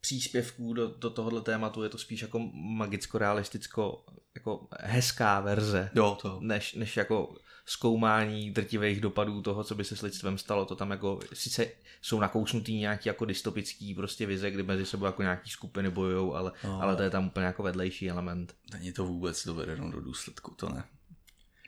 příspěvků 0.00 0.72
do, 0.72 0.86
do 0.86 1.10
tohohle 1.10 1.40
tématu 1.40 1.82
je 1.82 1.88
to 1.88 1.98
spíš 1.98 2.22
jako 2.22 2.38
magicko-realisticko 2.78 4.04
jako 4.34 4.68
hezká 4.80 5.40
verze, 5.40 5.90
Jo, 5.94 6.18
to. 6.22 6.38
než, 6.42 6.74
než 6.74 6.96
jako 6.96 7.34
zkoumání 7.66 8.50
drtivých 8.50 9.00
dopadů 9.00 9.42
toho, 9.42 9.64
co 9.64 9.74
by 9.74 9.84
se 9.84 9.96
s 9.96 10.02
lidstvem 10.02 10.38
stalo. 10.38 10.64
To 10.64 10.76
tam 10.76 10.90
jako, 10.90 11.20
sice 11.32 11.66
jsou 12.02 12.20
nakousnutý 12.20 12.78
nějaký 12.78 13.08
jako 13.08 13.24
dystopický 13.24 13.94
prostě 13.94 14.26
vize, 14.26 14.50
kdy 14.50 14.62
mezi 14.62 14.86
sebou 14.86 15.04
jako 15.04 15.22
nějaký 15.22 15.50
skupiny 15.50 15.90
bojujou, 15.90 16.34
ale, 16.34 16.52
no. 16.64 16.82
ale 16.82 16.96
to 16.96 17.02
je 17.02 17.10
tam 17.10 17.26
úplně 17.26 17.46
jako 17.46 17.62
vedlejší 17.62 18.10
element. 18.10 18.54
Není 18.72 18.92
to 18.92 19.06
vůbec 19.06 19.46
dovedeno 19.46 19.90
do 19.90 20.00
důsledku, 20.00 20.54
to 20.54 20.68
ne. 20.68 20.84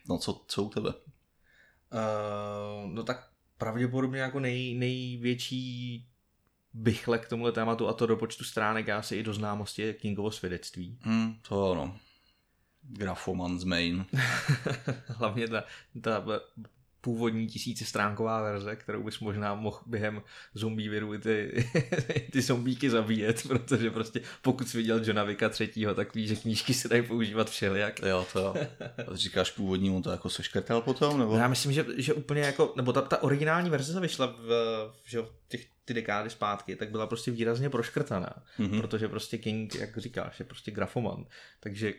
No 0.08 0.18
co, 0.18 0.44
co 0.46 0.62
u 0.62 0.68
tebe? 0.68 0.92
Uh, 1.92 2.90
no 2.90 3.02
tak 3.02 3.28
pravděpodobně 3.58 4.20
jako 4.20 4.40
nej, 4.40 4.74
největší 4.74 6.06
bychle 6.72 7.18
k 7.18 7.28
tomuhle 7.28 7.52
tématu 7.52 7.88
a 7.88 7.92
to 7.92 8.06
do 8.06 8.16
počtu 8.16 8.44
stránek 8.44 8.88
a 8.88 8.98
asi 8.98 9.16
i 9.16 9.22
do 9.22 9.34
známosti 9.34 9.82
je 9.82 9.94
Kingovo 9.94 10.30
svědectví. 10.30 10.98
Hm, 11.04 11.34
to 11.48 11.72
ano. 11.72 11.96
Grafoman 12.82 13.58
z 13.58 13.64
Main. 13.64 14.06
Hlavně 15.06 15.48
ta, 15.48 15.64
ta 16.00 16.24
původní 17.02 17.46
tisícistránková 17.46 18.42
verze, 18.42 18.76
kterou 18.76 19.02
bys 19.02 19.20
možná 19.20 19.54
mohl 19.54 19.80
během 19.86 20.22
zombie 20.54 20.90
viru 20.90 21.18
ty, 21.18 21.68
ty 22.32 22.42
zombíky 22.42 22.90
zabíjet, 22.90 23.42
protože 23.48 23.90
prostě 23.90 24.20
pokud 24.42 24.68
jsi 24.68 24.76
viděl 24.76 25.00
Johna 25.04 25.24
Vicka 25.24 25.48
třetího, 25.48 25.94
tak 25.94 26.14
víš, 26.14 26.28
že 26.28 26.36
knížky 26.36 26.74
se 26.74 26.88
dají 26.88 27.02
používat 27.02 27.50
všelijak. 27.50 28.00
Jo, 28.02 28.26
to 28.32 28.38
jo. 28.38 28.54
A 28.80 29.16
říkáš 29.16 29.50
původní, 29.50 29.90
on 29.90 30.02
to 30.02 30.10
jako 30.10 30.30
seškrtal 30.30 30.80
potom, 30.80 31.18
nebo? 31.18 31.36
Já 31.36 31.48
myslím, 31.48 31.72
že, 31.72 31.86
že 31.96 32.14
úplně 32.14 32.40
jako, 32.40 32.72
nebo 32.76 32.92
ta, 32.92 33.02
ta 33.02 33.22
originální 33.22 33.70
verze 33.70 34.00
vyšla 34.00 34.26
v, 34.26 34.48
v 35.04 35.14
jo, 35.14 35.28
těch, 35.48 35.66
ty 35.84 35.94
dekády 35.94 36.30
zpátky, 36.30 36.76
tak 36.76 36.90
byla 36.90 37.06
prostě 37.06 37.30
výrazně 37.30 37.70
proškrtaná, 37.70 38.32
Mhm. 38.58 38.68
mm-hmm. 38.70 38.80
protože 38.80 39.08
prostě 39.08 39.38
King, 39.38 39.74
jak 39.74 39.98
říkáš, 39.98 40.38
je 40.38 40.44
prostě 40.46 40.70
grafoman, 40.70 41.24
takže 41.60 41.92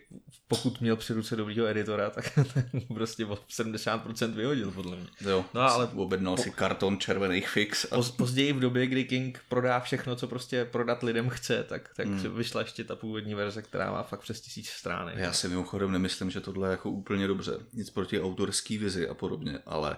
pokud 0.47 0.81
měl 0.81 0.95
při 0.95 1.13
ruce 1.13 1.35
dobrýho 1.35 1.67
editora, 1.67 2.09
tak 2.09 2.39
prostě 2.93 3.25
o 3.25 3.35
70% 3.35 4.31
vyhodil, 4.33 4.71
podle 4.71 4.95
mě. 4.97 5.07
Jo, 5.21 5.45
No, 5.53 5.61
ale- 5.61 5.87
objednal 5.95 6.37
si 6.37 6.51
karton 6.51 6.97
červených 6.99 7.49
fix 7.49 7.85
a 7.85 7.95
Poz, 7.95 8.11
později 8.11 8.53
v 8.53 8.59
době, 8.59 8.87
kdy 8.87 9.03
King 9.05 9.39
prodá 9.49 9.79
všechno, 9.79 10.15
co 10.15 10.27
prostě 10.27 10.65
prodat 10.65 11.03
lidem 11.03 11.29
chce, 11.29 11.63
tak, 11.63 11.89
tak 11.95 12.07
mm. 12.07 12.35
vyšla 12.37 12.61
ještě 12.61 12.83
ta 12.83 12.95
původní 12.95 13.35
verze, 13.35 13.61
která 13.61 13.91
má 13.91 14.03
fakt 14.03 14.19
přes 14.21 14.41
tisíc 14.41 14.69
stránek. 14.69 15.15
Já 15.17 15.33
si 15.33 15.47
mimochodem 15.47 15.91
nemyslím, 15.91 16.31
že 16.31 16.41
tohle 16.41 16.67
je 16.67 16.71
jako 16.71 16.89
úplně 16.89 17.27
dobře. 17.27 17.51
Nic 17.73 17.89
proti 17.89 18.21
autorský 18.21 18.77
vizi 18.77 19.07
a 19.07 19.13
podobně, 19.13 19.59
ale 19.65 19.97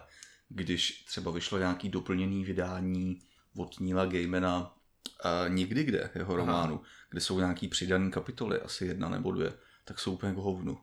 když 0.49 0.91
třeba 1.07 1.31
vyšlo 1.31 1.57
nějaký 1.57 1.89
doplněný 1.89 2.43
vydání 2.43 3.19
od 3.55 3.79
Nila 3.79 4.05
Gaimana 4.05 4.75
a 5.23 5.47
nikdy 5.47 5.83
kde, 5.83 6.11
jeho 6.15 6.33
Aha. 6.33 6.37
románu, 6.37 6.81
kde 7.09 7.21
jsou 7.21 7.39
nějaký 7.39 7.67
přidaný 7.67 8.11
kapitoly, 8.11 8.59
asi 8.59 8.85
jedna 8.85 9.09
nebo 9.09 9.31
dvě, 9.31 9.53
tak 9.85 9.99
jsou 9.99 10.13
úplně 10.13 10.33
k 10.33 10.37
hovnu. 10.37 10.77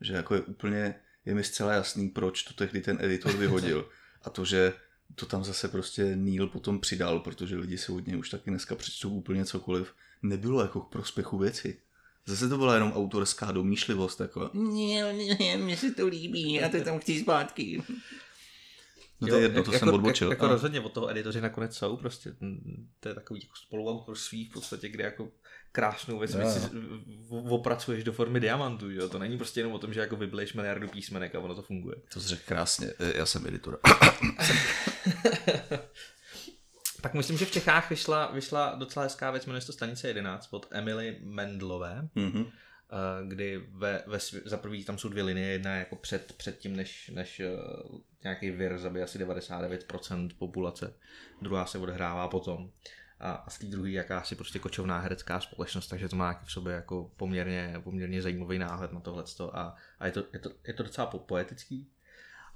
Že 0.00 0.12
jako 0.12 0.34
je 0.34 0.40
úplně, 0.40 0.94
je 1.24 1.34
mi 1.34 1.44
zcela 1.44 1.72
jasný, 1.72 2.08
proč 2.08 2.42
to 2.42 2.54
tehdy 2.54 2.80
ten 2.80 2.98
editor 3.00 3.32
vyhodil. 3.36 3.88
A 4.22 4.30
to, 4.30 4.44
že 4.44 4.72
to 5.14 5.26
tam 5.26 5.44
zase 5.44 5.68
prostě 5.68 6.16
Neil 6.16 6.46
potom 6.46 6.80
přidal, 6.80 7.20
protože 7.20 7.56
lidi 7.56 7.78
si 7.78 7.92
od 7.92 8.06
něj 8.06 8.18
už 8.18 8.30
taky 8.30 8.50
dneska 8.50 8.74
přečtou 8.74 9.10
úplně 9.10 9.44
cokoliv, 9.44 9.94
nebylo 10.22 10.62
jako 10.62 10.80
k 10.80 10.90
prospěchu 10.90 11.38
věci. 11.38 11.80
Zase 12.26 12.48
to 12.48 12.58
byla 12.58 12.74
jenom 12.74 12.92
autorská 12.92 13.52
domýšlivost, 13.52 14.20
jako 14.20 14.50
ne, 14.54 15.12
ne, 15.38 15.56
mně 15.56 15.76
se 15.76 15.90
to 15.90 16.06
líbí, 16.06 16.52
já 16.52 16.68
to 16.68 16.80
tam 16.80 16.98
chci 16.98 17.20
zpátky. 17.20 17.82
No 19.20 19.28
to 19.28 19.34
je 19.36 19.42
jedno, 19.42 19.62
to 19.62 19.72
jako, 19.72 19.78
jsem 19.86 19.94
odbočil. 19.94 20.26
Jako, 20.26 20.32
jako 20.34 20.44
ale- 20.44 20.52
rozhodně 20.54 20.80
od 20.80 20.92
toho 20.92 21.10
editoři 21.10 21.40
nakonec 21.40 21.76
jsou, 21.76 21.96
prostě 21.96 22.32
mm, 22.40 22.88
to 23.00 23.08
je 23.08 23.14
takový 23.14 23.40
jako 23.42 23.54
spoluautorství 23.66 24.44
v 24.44 24.52
podstatě, 24.52 24.88
kde 24.88 25.04
jako 25.04 25.28
krásnou 25.72 26.18
věc 26.18 26.34
jo. 26.34 26.50
si 26.50 26.60
opracuješ 27.30 28.04
do 28.04 28.12
formy 28.12 28.40
diamantu, 28.40 28.90
jo? 28.90 29.08
to 29.08 29.18
není 29.18 29.36
prostě 29.36 29.60
jenom 29.60 29.72
o 29.72 29.78
tom, 29.78 29.92
že 29.94 30.00
jako 30.00 30.16
vybleješ 30.16 30.54
miliardu 30.54 30.88
písmenek 30.88 31.34
a 31.34 31.38
ono 31.40 31.54
to 31.54 31.62
funguje. 31.62 31.96
To 32.12 32.20
jsi 32.20 32.28
řekl 32.28 32.42
krásně, 32.46 32.92
E, 32.98 33.18
já 33.18 33.26
jsem 33.26 33.46
editor. 33.46 33.78
Tak 37.00 37.14
myslím, 37.14 37.38
že 37.38 37.44
v 37.44 37.50
Čechách 37.50 37.90
vyšla, 37.90 38.30
vyšla 38.32 38.74
docela 38.78 39.02
hezká 39.04 39.30
věc, 39.30 39.46
jmenuje 39.46 39.60
se 39.60 39.66
to 39.66 39.72
Stanice 39.72 40.08
11 40.08 40.48
od 40.50 40.66
Emily 40.70 41.16
Mendlové, 41.22 42.08
Mhm. 42.14 42.46
Eh, 42.90 43.26
kdy 43.28 43.66
ve, 43.70 44.04
ve 44.06 44.18
za 44.44 44.56
prvý 44.56 44.84
tam 44.84 44.98
jsou 44.98 45.08
dvě 45.08 45.22
linie, 45.22 45.48
jedna 45.48 45.72
je 45.72 45.78
jako 45.78 45.96
před, 45.96 46.32
před 46.32 46.58
tím, 46.58 46.76
než, 46.76 47.10
než 47.14 47.40
eh, 47.40 47.46
nějaký 48.24 48.50
vir 48.50 48.78
zabije 48.78 49.04
asi 49.04 49.18
99% 49.18 50.30
populace, 50.38 50.94
druhá 51.42 51.66
se 51.66 51.78
odehrává 51.78 52.28
potom. 52.28 52.70
A, 53.20 53.32
a 53.32 53.50
z 53.50 53.58
té 53.58 53.66
druhé 53.66 53.90
jakási 53.90 54.34
prostě 54.34 54.58
kočovná 54.58 55.00
herecká 55.00 55.40
společnost, 55.40 55.88
takže 55.88 56.08
to 56.08 56.16
má 56.16 56.40
v 56.44 56.52
sobě 56.52 56.74
jako 56.74 57.10
poměrně, 57.16 57.74
poměrně 57.84 58.22
zajímavý 58.22 58.58
náhled 58.58 58.92
na 58.92 59.00
tohleto 59.00 59.56
a, 59.56 59.76
a 59.98 60.06
je, 60.06 60.12
to, 60.12 60.24
je, 60.32 60.38
to, 60.38 60.50
je 60.66 60.74
to 60.74 60.82
docela 60.82 61.06
po- 61.06 61.18
poetický. 61.18 61.90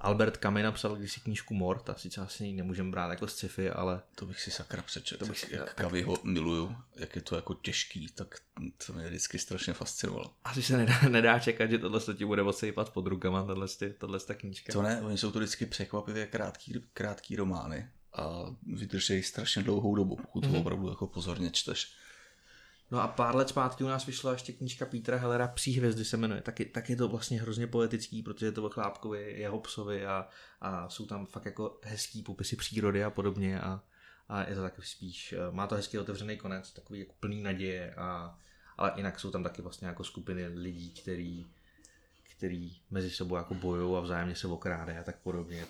Albert 0.03 0.37
Camus 0.37 0.63
napsal 0.63 0.95
kdysi 0.95 1.19
knížku 1.19 1.53
Mort, 1.53 1.89
a 1.89 1.95
sice 1.95 2.21
asi 2.21 2.51
nemůžeme 2.51 2.91
brát 2.91 3.09
jako 3.09 3.27
sci-fi, 3.27 3.69
ale 3.69 4.01
To 4.15 4.25
bych 4.25 4.41
si 4.41 4.51
sakra 4.51 4.81
přečet. 4.81 5.17
To 5.17 5.25
bych 5.25 5.51
jak 5.51 5.73
Kavy 5.73 6.01
ho 6.01 6.17
miluju, 6.23 6.75
jak 6.95 7.15
je 7.15 7.21
to 7.21 7.35
jako 7.35 7.53
těžký, 7.53 8.07
tak 8.15 8.35
to 8.87 8.93
mě 8.93 9.07
vždycky 9.07 9.39
strašně 9.39 9.73
fascinovalo. 9.73 10.33
asi 10.43 10.63
se 10.63 10.77
nedá, 10.77 10.99
nedá 11.09 11.39
čekat, 11.39 11.69
že 11.69 11.77
tohle 11.77 12.01
se 12.01 12.13
ti 12.13 12.25
bude 12.25 12.41
odsejpat 12.41 12.89
pod 12.89 13.07
rukama, 13.07 13.45
tohle, 13.45 13.67
tohle 13.97 14.19
ta 14.19 14.33
knížka. 14.33 14.73
To 14.73 14.81
ne, 14.81 15.01
oni 15.01 15.17
jsou 15.17 15.31
to 15.31 15.39
vždycky 15.39 15.65
překvapivě 15.65 16.27
krátký, 16.27 16.73
krátký 16.93 17.35
romány 17.35 17.89
a 18.13 18.45
vydrží 18.73 19.23
strašně 19.23 19.63
dlouhou 19.63 19.95
dobu, 19.95 20.15
pokud 20.15 20.43
Mhm. 20.43 20.53
to 20.53 20.59
opravdu 20.59 20.89
jako 20.89 21.07
pozorně 21.07 21.51
čteš. 21.51 21.93
No 22.91 23.01
a 23.01 23.07
pár 23.07 23.35
let 23.35 23.49
zpátky 23.49 23.83
u 23.83 23.87
nás 23.87 24.05
vyšla 24.05 24.31
ještě 24.31 24.53
knížka 24.53 24.85
Petra 24.85 25.17
Hellera 25.17 25.47
Psí 25.47 25.77
hvězdy 25.77 26.05
se 26.05 26.17
jmenuje. 26.17 26.41
Tak 26.41 26.59
je, 26.59 26.65
tak 26.65 26.89
je 26.89 26.95
to 26.95 27.07
vlastně 27.07 27.41
hrozně 27.41 27.67
poetický, 27.67 28.23
protože 28.23 28.45
je 28.45 28.51
to 28.51 28.63
o 28.63 28.69
chlápkovi, 28.69 29.39
jeho 29.39 29.59
psovi 29.59 30.05
a, 30.05 30.27
a 30.61 30.89
jsou 30.89 31.05
tam 31.05 31.25
fakt 31.25 31.45
jako 31.45 31.79
hezký 31.83 32.23
popisy 32.23 32.55
přírody 32.55 33.03
a 33.03 33.09
podobně 33.09 33.61
a, 33.61 33.83
a 34.29 34.49
je 34.49 34.55
to 34.55 34.61
taky 34.61 34.81
spíš, 34.81 35.33
eh, 35.33 35.37
má 35.51 35.67
to 35.67 35.75
hezký 35.75 35.97
otevřený 35.97 36.37
konec, 36.37 36.71
takový 36.71 36.99
jako 36.99 37.13
plný 37.19 37.43
naděje 37.43 37.93
a 37.95 38.37
ale 38.77 38.93
jinak 38.95 39.19
jsou 39.19 39.31
tam 39.31 39.43
taky 39.43 39.61
vlastně 39.61 39.87
jako 39.87 40.03
skupiny 40.03 40.47
lidí, 40.47 40.89
který, 40.89 41.45
který 42.35 42.77
mezi 42.91 43.09
sebou 43.09 43.35
jako 43.35 43.53
bojují 43.53 43.97
a 43.97 43.99
vzájemně 43.99 44.35
se 44.35 44.47
okrádají 44.47 44.97
a 44.97 45.03
tak 45.03 45.19
podobně. 45.19 45.65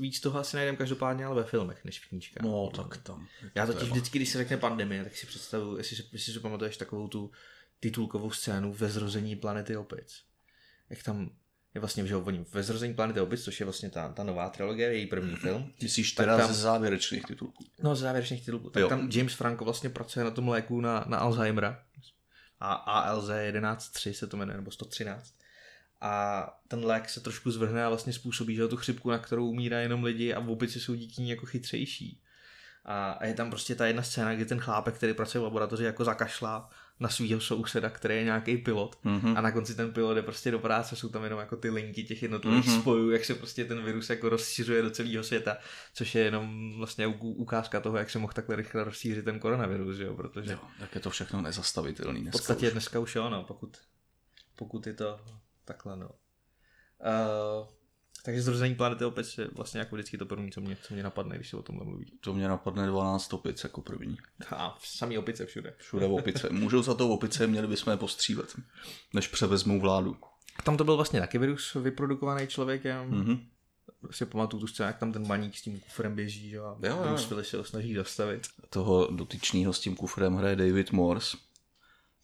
Víc 0.00 0.20
toho 0.20 0.38
asi 0.40 0.56
najdeme 0.56 0.78
každopádně 0.78 1.24
ale 1.24 1.34
ve 1.42 1.44
filmech, 1.48 1.84
než 1.84 2.00
v 2.00 2.08
knížkách. 2.08 2.42
No, 2.44 2.70
tak 2.76 2.96
tam. 2.96 3.26
Já 3.54 3.66
to 3.66 3.72
totiž 3.72 3.88
vždycky, 3.88 4.18
když 4.18 4.28
se 4.28 4.38
řekne 4.38 4.56
pandemie, 4.56 5.04
tak 5.04 5.16
si 5.16 5.26
představuju, 5.26 5.76
jestli 5.78 5.96
si, 5.96 6.04
jestli 6.12 6.32
si 6.32 6.40
pamatuješ 6.40 6.76
takovou 6.76 7.08
tu 7.08 7.30
titulkovou 7.80 8.30
scénu 8.30 8.72
ve 8.72 8.88
zrození 8.88 9.36
planety 9.36 9.76
opic. 9.76 10.22
Jak 10.90 11.02
tam 11.02 11.30
je 11.74 11.80
vlastně, 11.80 12.06
že 12.06 12.16
oni 12.16 12.44
ve 12.52 12.62
zrození 12.62 12.94
planety 12.94 13.20
opic, 13.20 13.44
což 13.44 13.60
je 13.60 13.66
vlastně 13.66 13.90
ta, 13.90 14.12
ta 14.12 14.24
nová 14.24 14.48
trilogie, 14.48 14.92
její 14.92 15.06
první 15.06 15.36
film. 15.36 15.72
Myslíš 15.82 16.12
teda 16.12 16.36
tam- 16.36 16.48
ze 16.52 16.60
závěrečných 16.60 17.24
titulků? 17.24 17.64
No, 17.82 17.96
z 17.96 18.00
závěrečných 18.00 18.44
titulků. 18.44 18.70
Tak 18.70 18.80
Jo. 18.80 18.88
tam 18.88 19.08
James 19.12 19.34
Franco 19.34 19.64
vlastně 19.64 19.90
pracuje 19.90 20.24
na 20.24 20.30
tom 20.30 20.48
léku 20.48 20.80
na, 20.80 21.04
na 21.08 21.18
Alzheimera. 21.18 21.82
A 22.60 22.72
ALZ 22.74 23.28
11.3 23.28 24.12
se 24.12 24.26
to 24.26 24.36
jmenuje, 24.36 24.56
nebo 24.56 24.70
113. 24.70 25.34
A 26.00 26.42
ten 26.68 26.84
lék 26.84 27.08
se 27.08 27.20
trošku 27.20 27.50
zvrhne 27.50 27.84
a 27.84 27.88
vlastně 27.88 28.12
způsobí, 28.12 28.54
že 28.54 28.68
tu 28.68 28.76
chřipku, 28.76 29.10
na 29.10 29.18
kterou 29.18 29.48
umírá 29.48 29.78
jenom 29.80 30.04
lidi 30.04 30.34
a 30.34 30.40
opici 30.40 30.80
jsou 30.80 30.94
díky 30.94 31.22
ní 31.22 31.30
jako 31.30 31.46
chytřejší. 31.46 32.20
A, 32.84 33.10
a 33.12 33.24
je 33.26 33.34
tam 33.34 33.50
prostě 33.50 33.74
ta 33.74 33.86
jedna 33.86 34.02
scéna, 34.02 34.34
kdy 34.34 34.44
ten 34.44 34.58
chlápek, 34.60 34.94
který 34.94 35.14
pracuje 35.14 35.40
v 35.40 35.44
laboratoři, 35.44 35.84
jako 35.84 36.04
zakašlá 36.04 36.70
na 37.00 37.08
svého 37.08 37.40
souseda, 37.40 37.90
který 37.90 38.14
je 38.16 38.24
nějaký 38.24 38.56
pilot. 38.56 38.98
Mhm. 39.04 39.36
A 39.36 39.40
na 39.40 39.52
konci 39.52 39.74
ten 39.74 39.92
pilot 39.92 40.16
je 40.16 40.22
prostě 40.22 40.50
do 40.50 40.58
práce, 40.58 40.96
jsou 40.96 41.08
tam 41.08 41.24
jenom 41.24 41.38
jako 41.40 41.56
ty 41.56 41.70
linky 41.70 42.04
těch 42.04 42.22
jednotlivých 42.22 42.66
Mhm. 42.66 42.80
spojů, 42.80 43.10
jak 43.10 43.24
se 43.24 43.34
prostě 43.34 43.64
ten 43.64 43.84
virus 43.84 44.10
jako 44.10 44.28
rozšiřuje 44.28 44.82
do 44.82 44.90
celého 44.90 45.24
světa, 45.24 45.56
což 45.94 46.14
je 46.14 46.22
jenom 46.24 46.72
vlastně 46.78 47.06
ukázka 47.20 47.80
toho, 47.80 47.96
jak 47.96 48.10
se 48.10 48.18
mohl 48.18 48.32
takhle 48.32 48.56
rychle 48.56 48.84
rozšířit 48.84 49.24
ten 49.24 49.38
koronavirus, 49.38 49.98
jo, 49.98 50.14
protože 50.14 50.52
Jo, 50.52 50.58
tak 50.80 50.94
je 50.94 51.00
to 51.00 51.10
všechno 51.10 51.42
nezastavitelný 51.42 52.20
v 52.20 52.22
dneska. 52.22 52.38
podstatě 52.38 52.66
už. 52.66 52.72
dneska 52.72 52.98
už 52.98 53.14
jo, 53.16 53.30
no, 53.30 53.42
pokud, 53.44 53.76
pokud 54.56 54.86
je 54.86 54.94
to 54.94 55.20
takhle, 55.66 55.96
no. 55.96 56.08
Uh, 56.08 57.66
takže 58.24 58.42
zrození 58.42 58.74
planety 58.74 59.04
opět 59.04 59.26
je 59.38 59.48
vlastně 59.52 59.80
jako 59.80 59.96
vždycky 59.96 60.18
to 60.18 60.26
první, 60.26 60.50
co 60.50 60.60
mě, 60.60 60.76
co 60.82 60.94
mě 60.94 61.02
napadne, 61.02 61.36
když 61.36 61.50
se 61.50 61.56
o 61.56 61.62
tomhle 61.62 61.84
mluví. 61.84 62.12
To 62.20 62.34
mě 62.34 62.48
napadne 62.48 62.86
12 62.86 63.32
opic 63.32 63.64
jako 63.64 63.80
první. 63.80 64.16
A 64.50 64.78
samý 64.84 65.18
opice 65.18 65.46
všude. 65.46 65.74
Všude 65.78 66.06
opice. 66.06 66.48
Můžou 66.50 66.82
za 66.82 66.94
to 66.94 67.08
opice, 67.08 67.46
měli 67.46 67.66
bychom 67.66 67.90
je 67.90 67.96
postřílet, 67.96 68.56
než 69.14 69.28
převezmou 69.28 69.80
vládu. 69.80 70.16
Tam 70.64 70.76
to 70.76 70.84
byl 70.84 70.96
vlastně 70.96 71.20
taky 71.20 71.38
virus 71.38 71.74
vyprodukovaný 71.74 72.46
člověkem. 72.46 73.10
Mm. 73.10 73.18
Mhm. 73.18 73.40
Si 74.10 74.26
pamatuju 74.26 74.60
tu 74.60 74.66
scénu, 74.66 74.86
jak 74.86 74.98
tam 74.98 75.12
ten 75.12 75.26
baník 75.26 75.56
s 75.56 75.62
tím 75.62 75.80
kufrem 75.80 76.14
běží, 76.14 76.50
že? 76.50 76.58
a 76.58 76.76
Jo, 76.82 77.02
Bruce. 77.02 77.28
Willis 77.28 77.48
se 77.48 77.56
ho 77.56 77.64
snaží 77.64 77.94
zastavit. 77.94 78.46
Toho 78.70 79.08
dotyčného 79.10 79.72
s 79.72 79.80
tím 79.80 79.96
kufrem 79.96 80.34
hraje 80.34 80.56
David 80.56 80.92
Morse, 80.92 81.36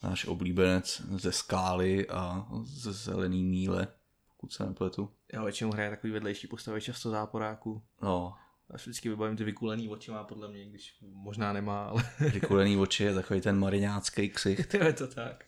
náš 0.03 0.25
oblíbenec 0.25 1.03
ze 1.11 1.33
Skály 1.33 2.09
a 2.09 2.49
ze 2.63 2.93
Zelený 2.93 3.45
míle, 3.45 3.89
pokud 4.29 4.53
se 4.53 4.67
nepletu. 4.67 5.11
Já 5.33 5.45
většinou 5.45 5.71
hraje 5.71 5.91
takový 5.91 6.13
vedlejší 6.13 6.47
postavy, 6.47 6.81
často 6.81 7.11
záporáků. 7.11 7.83
No, 8.03 8.35
Já 8.73 8.79
si 8.79 8.91
vždycky 8.91 9.09
vybavím 9.09 9.37
ty 9.37 9.45
vykulený 9.45 9.89
oči 9.89 10.11
má 10.11 10.25
podle 10.25 10.49
mě, 10.49 10.65
když 10.67 10.97
možná 11.01 11.53
nemá, 11.53 11.85
ale 11.85 12.05
Vykulený 12.33 12.77
oči 12.77 13.05
je 13.05 13.15
takový 13.15 13.41
ten 13.41 13.59
mariňácký 13.59 14.29
ksich. 14.29 14.75
je 14.75 14.93
to 14.93 15.07
tak. 15.07 15.45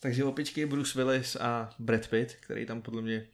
Takže 0.00 0.24
opičky 0.24 0.66
Bruce 0.66 0.98
Willis 0.98 1.36
a 1.36 1.70
Brad 1.78 2.08
Pitt, 2.08 2.34
který 2.34 2.66
tam 2.66 2.82
podle 2.82 3.02
mě 3.02 3.26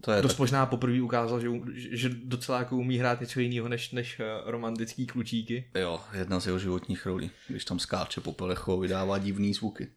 To 0.00 0.12
je 0.12 0.22
dost 0.22 0.32
tak, 0.32 0.38
možná 0.38 0.66
poprvé 0.66 1.02
ukázal, 1.02 1.40
že, 1.40 1.48
že 1.74 2.08
docela 2.08 2.58
jako 2.58 2.76
umí 2.76 2.98
hrát 2.98 3.20
něco 3.20 3.40
jiného 3.40 3.68
než, 3.68 3.90
než 3.90 4.20
eh, 4.20 4.24
romantický 4.44 5.06
klučíky. 5.06 5.70
jo, 5.74 6.00
jedna 6.12 6.40
z 6.40 6.46
jeho 6.46 6.58
životních 6.58 7.06
rolí, 7.06 7.30
když 7.48 7.64
tam 7.64 7.78
skáče 7.78 8.20
po 8.20 8.32
pelechu, 8.32 8.78
vydává 8.80 9.18
divný 9.18 9.54
zvuky. 9.54 9.88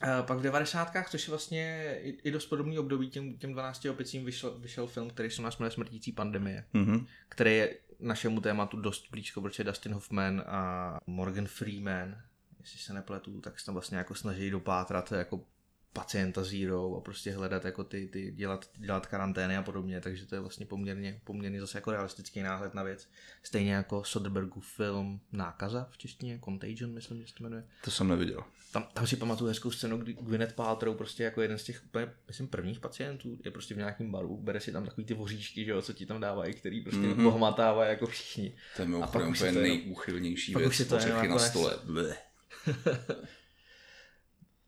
A 0.00 0.22
pak 0.22 0.38
v 0.38 0.42
90. 0.42 0.92
což 1.10 1.26
je 1.26 1.30
vlastně 1.30 1.94
i, 2.02 2.10
i 2.24 2.30
dost 2.30 2.46
podobný 2.46 2.78
období 2.78 3.10
těm, 3.10 3.38
těm 3.38 3.52
12 3.52 3.84
opicím 3.84 4.24
vyšel, 4.24 4.58
vyšel 4.58 4.86
film, 4.86 5.10
který 5.10 5.30
se 5.30 5.42
nás 5.42 5.58
jmenuje 5.58 5.70
Smrtící 5.70 6.12
pandemie, 6.12 6.64
Mhm. 6.72 7.06
který 7.28 7.56
je 7.56 7.74
našemu 8.00 8.40
tématu 8.40 8.80
dost 8.80 9.04
blízko, 9.10 9.40
protože 9.40 9.64
Dustin 9.64 9.92
Hoffman 9.92 10.42
a 10.46 10.98
Morgan 11.06 11.46
Freeman, 11.46 12.16
jestli 12.60 12.78
se 12.78 12.92
nepletu, 12.92 13.40
tak 13.40 13.60
se 13.60 13.66
tam 13.66 13.74
vlastně 13.74 13.98
jako 13.98 14.14
snaží 14.14 14.50
dopátrat 14.50 15.12
jako 15.12 15.40
pacienta 15.92 16.44
Zero 16.44 16.96
a 16.96 17.00
prostě 17.00 17.32
hledat 17.32 17.64
jako 17.64 17.84
ty, 17.84 18.06
ty 18.06 18.32
dělat, 18.32 18.70
dělat 18.76 19.06
karantény 19.06 19.56
a 19.56 19.62
podobně, 19.62 20.00
takže 20.00 20.26
to 20.26 20.34
je 20.34 20.40
vlastně 20.40 20.66
poměrně, 20.66 21.20
poměrně 21.24 21.60
zase 21.60 21.78
jako 21.78 21.90
realistický 21.90 22.42
náhled 22.42 22.74
na 22.74 22.82
věc. 22.82 23.08
Stejně 23.42 23.72
jako 23.72 24.04
Soderbergův 24.04 24.66
film 24.76 25.20
Nákaza 25.32 25.88
v 25.90 25.98
češtině, 25.98 26.40
Contagion, 26.44 26.92
myslím, 26.94 27.20
že 27.20 27.26
se 27.28 27.34
to 27.34 27.42
jmenuje. 27.44 27.64
To 27.84 27.90
jsem 27.90 28.08
neviděl. 28.08 28.44
Tam, 28.72 28.86
tam 28.94 29.06
si 29.06 29.16
pamatuju 29.16 29.48
hezkou 29.48 29.70
scénu, 29.70 29.98
kdy 29.98 30.12
Gwyneth 30.12 30.52
Paltrow 30.52 30.96
prostě 30.96 31.22
jako 31.24 31.42
jeden 31.42 31.58
z 31.58 31.64
těch 31.64 31.84
úplně, 31.84 32.12
myslím, 32.28 32.48
prvních 32.48 32.80
pacientů 32.80 33.38
je 33.44 33.50
prostě 33.50 33.74
v 33.74 33.78
nějakém 33.78 34.10
baru, 34.10 34.36
bere 34.36 34.60
si 34.60 34.72
tam 34.72 34.84
takový 34.84 35.04
ty 35.04 35.14
voříšky, 35.14 35.64
že 35.64 35.70
jo, 35.70 35.82
co 35.82 35.92
ti 35.92 36.06
tam 36.06 36.20
dávají, 36.20 36.54
který 36.54 36.80
prostě 36.80 37.00
Mhm. 37.00 37.10
mm-hmm. 37.20 37.30
pohmatávají 37.30 37.90
jako 37.90 38.06
všichni. 38.06 38.56
To 38.76 38.82
je 38.82 38.88
mimochodem 38.88 39.28
úplně 39.28 39.52
nejúchylnější 39.52 40.52
pak 40.52 40.60
věc, 40.62 40.80
už 40.80 40.88
to 40.88 40.98
na 40.98 41.22
nakonec- 41.22 41.48
stole. 41.50 41.78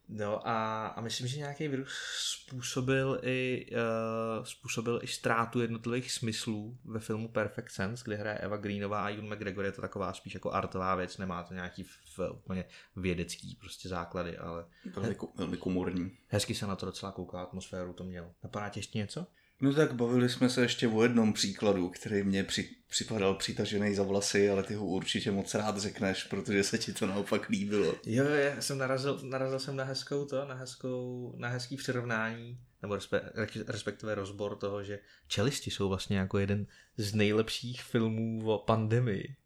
No 0.09 0.49
a, 0.49 0.87
a 0.87 1.01
myslím, 1.01 1.27
že 1.29 1.38
nějaký 1.38 1.68
virus 1.68 1.88
způsobil 2.18 3.21
i, 3.23 3.66
uh, 3.73 4.44
způsobil 4.44 5.01
i 5.03 5.07
ztrátu 5.07 5.61
jednotlivých 5.61 6.12
smyslů 6.12 6.79
ve 6.85 7.01
filmu 7.01 7.29
Perfect 7.29 7.71
Sense, 7.71 8.05
kde 8.05 8.16
hraje 8.16 8.38
Eva 8.38 8.57
Greenová 8.57 9.05
a 9.05 9.09
Ewan 9.11 9.35
McGregor. 9.35 9.64
Je 9.64 9.73
to 9.73 9.81
taková 9.81 10.12
spíš 10.12 10.35
jako 10.35 10.53
artová 10.53 10.94
věc, 10.94 11.18
nemá 11.18 11.42
to 11.42 11.55
nějaký 11.55 11.83
v, 11.85 12.18
úplně 12.33 12.64
vědecký 12.97 13.57
prostě 13.61 13.88
základy, 13.88 14.38
ale 14.38 14.64
Velmi, 14.94 15.16
velmi 15.35 15.57
komorní. 15.57 16.18
hezky 16.29 16.55
se 16.55 16.66
na 16.66 16.77
to 16.77 16.87
docela 16.87 17.12
kouká, 17.12 17.42
atmosféru 17.42 17.92
to 17.92 18.05
mělo. 18.05 18.31
Napadá 18.42 18.68
tě 18.68 18.79
ještě 18.79 18.99
něco? 18.99 19.27
No 19.61 19.75
tak 19.75 19.92
bavili 19.92 20.29
jsme 20.29 20.49
se 20.49 20.62
ještě 20.62 20.88
o 20.88 21.03
jednom 21.03 21.33
příkladu, 21.33 21.88
který 21.88 22.23
mě 22.23 22.44
při, 22.44 22.71
připadal 22.88 23.35
přitažený 23.35 23.94
za 23.94 24.03
vlasy, 24.03 24.51
ale 24.51 24.62
ty 24.62 24.75
ho 24.75 24.87
určitě 24.87 25.31
moc 25.31 25.55
rád 25.55 25.79
řekneš, 25.79 26.25
protože 26.25 26.64
se 26.64 26.79
ti 26.79 26.92
to 26.92 27.07
naopak 27.07 27.49
líbilo. 27.49 27.94
Jo, 28.07 28.25
já 28.25 28.61
jsem 28.61 28.79
narazil, 28.79 29.21
narazil 29.23 29.59
jsem 29.59 29.77
na 29.77 29.85
hezkou 29.85 30.25
to, 30.25 30.44
na, 30.44 30.55
hezkou, 30.55 31.35
na 31.37 31.49
hezký 31.49 31.77
přirovnání, 31.77 32.59
nebo 32.83 32.94
respe, 32.94 33.21
respektive 33.66 34.14
rozbor 34.14 34.57
toho, 34.57 34.85
že 34.85 34.99
Čelisti 35.29 35.71
jsou 35.71 35.88
vlastně 35.88 36.18
jako 36.18 36.38
jeden 36.38 36.66
z 36.97 37.14
nejlepších 37.14 37.83
filmů 37.83 38.51
o 38.51 38.59
pandemii. 38.59 39.37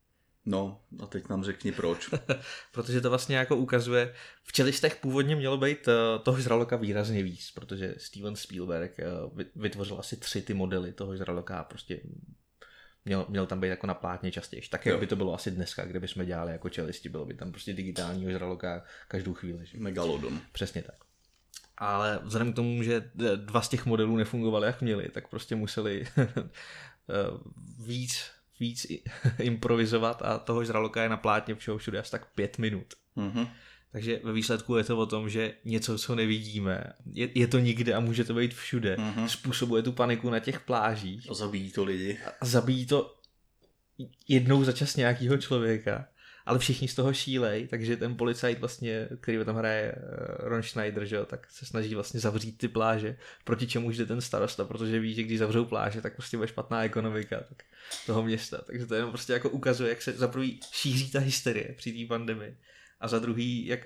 No, 0.47 0.81
a 1.01 1.07
teď 1.07 1.29
nám 1.29 1.45
řekni 1.45 1.73
proč. 1.73 2.11
Protože 2.73 3.01
to 3.01 3.09
vlastně 3.09 3.37
jako 3.37 3.57
ukazuje, 3.57 4.15
v 4.45 4.53
Čelistech 4.53 4.97
původně 4.97 5.37
mělo 5.37 5.59
být 5.59 5.89
eh, 5.89 5.93
toho 6.23 6.41
žraloka 6.41 6.77
výrazně 6.77 7.23
víc, 7.23 7.51
protože 7.51 7.95
Steven 7.99 8.37
Spielberg 8.37 8.99
eh, 8.99 9.05
vy- 9.35 9.47
vytvořil 9.57 9.97
asi 9.99 10.17
tři 10.17 10.43
ty 10.43 10.55
modely 10.55 10.93
toho 10.93 11.17
žraloka 11.17 11.59
a 11.59 11.65
prostě 11.65 12.01
měl, 13.05 13.27
měl 13.29 13.47
tam 13.47 13.61
být 13.61 13.69
jako 13.69 13.87
na 13.87 13.95
plátně 13.95 14.33
častěji. 14.33 14.63
Tak 14.71 14.87
jak 14.87 14.95
Jo. 14.95 15.01
by 15.01 15.07
to 15.07 15.17
bylo 15.17 15.35
asi 15.35 15.51
dneska, 15.51 15.85
kdyby 15.85 16.09
jsme 16.09 16.27
dělali 16.27 16.53
jako 16.53 16.69
čelisti, 16.69 17.09
bylo 17.09 17.27
by 17.27 17.35
tam 17.35 17.53
prostě 17.53 17.73
digitálního 17.73 18.31
žraloka 18.31 18.85
každou 19.09 19.35
chvíli. 19.35 19.67
Že? 19.67 19.79
Megalodon. 19.79 20.41
Přesně 20.53 20.83
tak. 20.83 20.95
Ale 21.79 22.21
vzhledem 22.23 22.53
k 22.53 22.57
tomu, 22.57 22.83
že 22.83 23.11
eh, 23.27 23.37
dva 23.37 23.63
z 23.63 23.69
těch 23.69 23.87
modelů 23.87 24.17
nefungovaly 24.17 24.67
jak 24.67 24.83
měli, 24.83 25.09
tak 25.09 25.29
prostě 25.29 25.55
museli 25.55 26.07
víc, 27.87 28.31
víc 28.63 28.87
improvizovat 29.39 30.23
a 30.23 30.39
toho 30.39 30.65
žraloka 30.65 31.03
je 31.03 31.09
na 31.09 31.17
plátně 31.17 31.55
všeho 31.55 31.79
všude 31.79 31.99
asi 32.01 32.11
tak 32.11 32.27
pět 32.35 32.59
minut. 32.59 32.87
Mhm. 33.17 33.47
Takže 33.93 34.21
ve 34.25 34.33
výsledku 34.33 34.77
je 34.77 34.85
to 34.85 34.99
o 34.99 35.07
tom, 35.07 35.29
že 35.29 35.55
něco, 35.65 35.99
co 35.99 36.15
nevidíme, 36.15 36.85
je, 37.13 37.29
je 37.35 37.47
to 37.47 37.59
nikde 37.59 37.95
a 37.95 38.01
může 38.01 38.25
to 38.25 38.35
být 38.35 38.55
všude, 38.55 38.97
Mhm. 38.99 39.29
způsobuje 39.29 39.83
tu 39.83 39.93
paniku 39.93 40.31
na 40.31 40.39
těch 40.39 40.61
plážích 40.61 41.27
A 41.31 41.35
zabíjí 41.35 41.73
to 41.73 41.85
lidi. 41.85 42.19
a 42.41 42.47
zabíjí 42.47 42.87
to 42.87 43.17
jednou 44.29 44.65
za 44.65 44.73
čas 44.73 44.97
nějakého 44.97 45.37
člověka, 45.39 46.09
ale 46.47 46.59
všichni 46.59 46.89
z 46.89 46.95
toho 46.95 47.15
šílej, 47.15 47.69
takže 47.69 47.97
ten 47.97 48.17
policajt 48.17 48.59
vlastně, 48.59 49.09
který 49.21 49.45
tam 49.45 49.57
hraje 49.57 49.95
eh, 49.97 50.01
Ron 50.39 50.63
Schneider, 50.63 51.05
že 51.05 51.17
jo, 51.17 51.27
tak 51.27 51.51
se 51.51 51.67
snaží 51.67 51.95
vlastně 51.95 52.21
zavřít 52.21 52.59
ty 52.59 52.69
pláže, 52.69 53.17
proti 53.45 53.67
čemu 53.67 53.91
jde 53.91 54.07
ten 54.07 54.21
starosta, 54.21 54.65
protože 54.65 55.01
ví, 55.01 55.15
že 55.15 55.23
když 55.23 55.39
zavřou 55.39 55.65
pláže, 55.65 56.01
tak 56.01 56.15
prostě 56.15 56.37
bude 56.37 56.49
špatná 56.49 56.85
ekonomika 56.85 57.41
tak 57.49 57.63
toho 58.07 58.23
města, 58.23 58.59
takže 58.67 58.87
to 58.87 58.95
jenom 58.95 59.11
prostě 59.11 59.33
jako 59.33 59.51
ukazuje, 59.51 59.91
jak 59.91 60.03
se 60.03 60.13
za 60.13 60.29
prvý 60.29 60.61
šíří 60.73 61.11
ta 61.11 61.19
hysterie 61.19 61.75
při 61.77 61.93
té 61.93 62.09
pandemii 62.09 62.57
a 63.01 63.09
za 63.09 63.19
druhý, 63.19 63.67
jak 63.67 63.81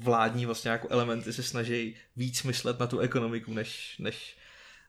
vládní 0.00 0.46
vlastně 0.46 0.70
jako 0.70 0.88
elementy 0.90 1.32
se 1.32 1.42
snaží 1.42 1.96
víc 2.16 2.42
myslet 2.42 2.78
na 2.78 2.86
tu 2.86 2.98
ekonomiku, 2.98 3.54
než, 3.54 3.96
než 3.98 4.36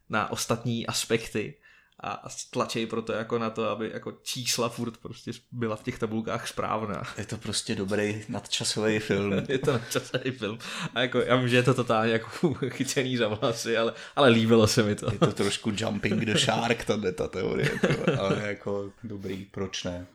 na 0.10 0.32
ostatní 0.32 0.88
aspekty 0.88 1.54
a, 2.00 2.28
tlačej 2.52 2.86
proto 2.86 3.14
jako 3.14 3.40
na 3.40 3.50
to, 3.50 3.70
aby 3.70 3.92
jako 3.94 4.12
čísla 4.24 4.70
furt 4.70 4.98
prostě 4.98 5.32
byla 5.52 5.76
v 5.76 5.84
těch 5.84 6.00
tabulkách 6.00 6.48
správná. 6.48 7.04
Je 7.18 7.26
to 7.26 7.38
prostě 7.38 7.76
dobrý 7.76 8.24
nadčasový 8.30 9.00
film. 9.00 9.34
je 9.50 9.60
to 9.60 9.72
načasový 9.74 10.32
film. 10.32 10.58
A 10.94 11.02
jako, 11.02 11.20
já 11.20 11.36
vím, 11.36 11.50
že 11.50 11.56
je 11.56 11.64
to 11.64 11.74
totálně 11.74 12.12
jako 12.14 12.54
chycený 12.70 13.18
za 13.18 13.28
vlasy, 13.28 13.78
ale, 13.78 13.94
ale 14.16 14.30
líbilo 14.30 14.68
se 14.68 14.84
mi 14.84 14.96
to. 14.96 15.12
Je 15.14 15.20
to 15.20 15.34
trošku 15.34 15.72
jumping 15.78 16.26
the 16.26 16.38
shark, 16.38 16.86
tahle 16.86 17.12
ta 17.12 17.28
teorie. 17.28 17.70
to, 17.82 18.22
Ale 18.22 18.48
jako 18.48 18.92
dobrý, 19.04 19.46
proč 19.46 19.84
ne? 19.84 20.06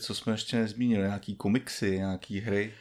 Co 0.00 0.14
jsme 0.14 0.32
ještě 0.32 0.56
nezmínili, 0.56 1.02
nějaký 1.02 1.36
komiksy, 1.36 1.90
nějaký 1.90 2.40
hry. 2.40 2.74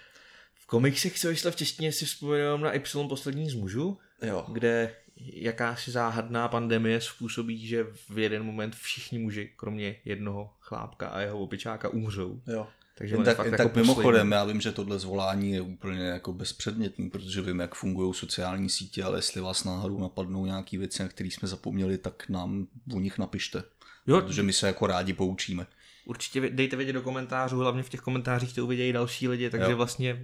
V 0.54 0.66
komiksech, 0.68 1.20
co 1.20 1.28
vyšlo 1.28 1.52
v 1.52 1.56
češtině, 1.56 1.92
si 1.92 2.06
vzpomínám 2.06 2.62
na 2.62 2.74
Y 2.76 3.08
poslední 3.10 3.50
z 3.50 3.54
mužů, 3.56 3.98
Jo. 4.22 4.46
kde 4.48 4.96
jakási 5.20 5.92
záhadná 5.92 6.48
pandemie 6.48 7.02
způsobí, 7.02 7.68
že 7.68 7.86
v 8.10 8.18
jeden 8.20 8.44
moment 8.44 8.76
všichni 8.76 9.20
muži, 9.20 9.50
kromě 9.56 9.96
jednoho 10.06 10.54
chlápka 10.60 11.08
a 11.08 11.20
jeho 11.20 11.40
opičáka, 11.40 11.90
umřou. 11.90 12.42
Jo. 12.48 12.68
Takže 12.98 13.16
Jen 13.16 13.24
tak, 13.24 13.38
fakt 13.38 13.46
jen 13.46 13.54
jako 13.54 13.64
tak 13.64 13.76
mimochodem, 13.76 14.12
poslední. 14.12 14.32
já 14.32 14.44
vím, 14.44 14.62
že 14.62 14.72
tohle 14.72 15.00
zvolání 15.00 15.52
je 15.52 15.62
úplně 15.62 16.04
jako 16.04 16.34
bezpředmětný, 16.34 17.10
protože 17.10 17.42
vím, 17.42 17.60
jak 17.60 17.76
fungují 17.76 18.14
sociální 18.14 18.70
sítě, 18.70 19.04
ale 19.04 19.18
jestli 19.18 19.42
vás 19.42 19.64
náhodou 19.64 20.00
napadnou 20.00 20.46
nějaký 20.46 20.78
věci, 20.78 21.04
na 21.04 21.10
které 21.10 21.30
jsme 21.30 21.48
zapomněli, 21.48 21.98
tak 21.98 22.30
nám 22.30 22.68
o 22.94 23.00
nich 23.00 23.18
napište. 23.18 23.64
Jo, 24.08 24.22
Protože 24.22 24.44
my 24.44 24.54
se 24.54 24.68
jako 24.68 24.88
rádi 24.88 25.14
poučíme. 25.14 25.66
Určitě 26.06 26.50
dejte 26.50 26.76
vědět 26.76 26.94
do 26.94 27.02
komentářů, 27.02 27.58
hlavně 27.60 27.84
v 27.84 27.90
těch 27.90 28.02
komentářích 28.02 28.54
to 28.56 28.64
uvidějí 28.64 28.94
další 28.94 29.28
lidi, 29.28 29.50
takže 29.50 29.72
Jo. 29.72 29.78
vlastně 29.78 30.24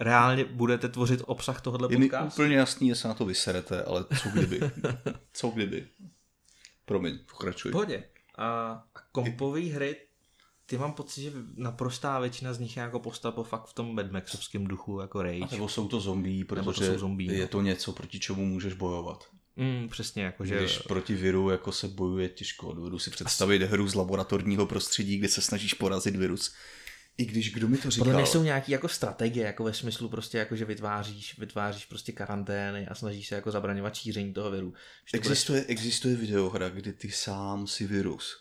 reálně 0.00 0.44
budete 0.44 0.88
tvořit 0.88 1.22
obsah 1.26 1.60
tohohle 1.60 1.88
Je 1.90 1.98
mi 1.98 2.06
podcastu. 2.08 2.42
úplně 2.42 2.56
jasný, 2.56 2.88
že 2.88 2.94
se 2.94 3.08
na 3.08 3.14
to 3.14 3.24
vyserete, 3.24 3.82
ale 3.82 4.04
co 4.22 4.28
kdyby? 4.28 4.60
co 5.32 5.48
kdyby? 5.48 5.86
Promiň, 6.84 7.18
pokračuj. 7.30 7.72
Pohodě. 7.72 8.04
A, 8.34 8.46
a 8.46 8.82
kompové 9.12 9.60
hry, 9.60 9.96
ty 10.66 10.78
mám 10.78 10.92
pocit, 10.92 11.22
že 11.22 11.32
naprostá 11.56 12.20
většina 12.20 12.54
z 12.54 12.58
nich 12.58 12.76
je 12.76 12.82
jako 12.82 13.00
postapo 13.00 13.44
fakt 13.44 13.66
v 13.66 13.72
tom 13.74 13.94
Mad 13.94 14.10
Maxovském 14.10 14.66
duchu, 14.66 15.00
jako 15.00 15.18
A 15.18 15.22
Rage. 15.22 15.46
nebo 15.50 15.68
jsou 15.68 15.88
to 15.88 16.00
zombie, 16.00 16.44
to 16.44 16.54
protože 16.54 16.86
jsou 16.86 16.98
zombie, 16.98 17.34
je 17.34 17.40
no. 17.42 17.48
to 17.48 17.62
něco, 17.62 17.92
proti 17.92 18.20
čemu 18.20 18.44
můžeš 18.44 18.74
bojovat. 18.74 19.24
Mm, 19.56 19.88
přesně, 19.88 20.22
jako 20.22 20.44
že... 20.44 20.58
Když 20.58 20.78
proti 20.78 21.14
viru 21.14 21.50
jako 21.50 21.72
se 21.72 21.88
bojuje 21.88 22.28
těžko. 22.28 22.72
Dovedu 22.72 22.98
si 22.98 23.10
představit 23.10 23.62
hru 23.62 23.88
z 23.88 23.94
laboratorního 23.94 24.66
prostředí, 24.66 25.18
kde 25.18 25.28
se 25.28 25.40
snažíš 25.40 25.74
porazit 25.74 26.16
virus. 26.16 26.54
I 27.18 27.24
když 27.26 27.52
kdo 27.54 27.68
mi 27.68 27.76
to 27.78 27.90
říkal? 27.90 28.04
Podle 28.04 28.20
mě 28.20 28.26
jsou 28.26 28.42
nějaký 28.42 28.72
jako 28.72 28.88
strategie, 28.88 29.46
jako 29.46 29.64
ve 29.64 29.72
smyslu 29.74 30.08
prostě 30.08 30.38
jako, 30.38 30.56
že 30.56 30.64
vytváříš, 30.64 31.38
vytváříš 31.38 31.84
prostě 31.86 32.12
karantény 32.12 32.86
a 32.88 32.94
snažíš 32.94 33.28
se 33.28 33.34
jako 33.34 33.50
zabraňovat 33.50 33.94
šíření 33.94 34.32
toho 34.32 34.50
viru. 34.50 34.72
Že 35.06 35.18
to 35.18 35.22
bude 35.22 35.30
Existuje, 35.32 35.64
existuje 35.68 36.16
videohra, 36.16 36.68
kdy 36.68 36.92
ty 36.92 37.10
sám 37.10 37.66
si 37.66 37.86
virus. 37.86 38.36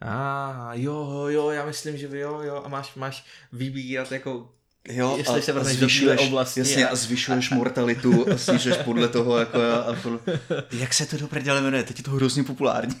A 0.00 0.70
jo, 0.74 1.26
jo, 1.28 1.50
já 1.50 1.66
myslím, 1.66 1.96
že 1.96 2.18
jo, 2.18 2.40
jo, 2.40 2.62
a 2.64 2.68
máš, 2.68 2.94
máš 2.94 3.24
vybírat 3.52 4.12
jako, 4.12 4.54
Jo, 4.88 5.14
Jestli 5.18 5.42
se 5.42 5.52
vrhneš 5.52 5.76
do 5.76 5.78
zvyšuješ, 5.88 6.16
téhle 6.16 6.28
oblasti 6.28 6.60
jasně, 6.60 6.88
a- 6.88 6.92
a 6.92 6.94
zvyšuješ 6.94 7.50
mortalitu 7.50 8.26
a 8.32 8.38
snižuješ 8.38 8.76
podle 8.78 9.08
toho, 9.08 9.38
jako 9.38 9.58
a, 9.62 9.76
a 9.76 9.92
podle... 10.02 10.18
Jak 10.72 10.94
se 10.94 11.06
to 11.06 11.16
do 11.16 11.28
prdele 11.28 11.60
jmenuje? 11.62 11.82
Teď 11.82 11.98
je 11.98 12.04
to 12.04 12.10
hrozně 12.10 12.44
populární. 12.44 12.94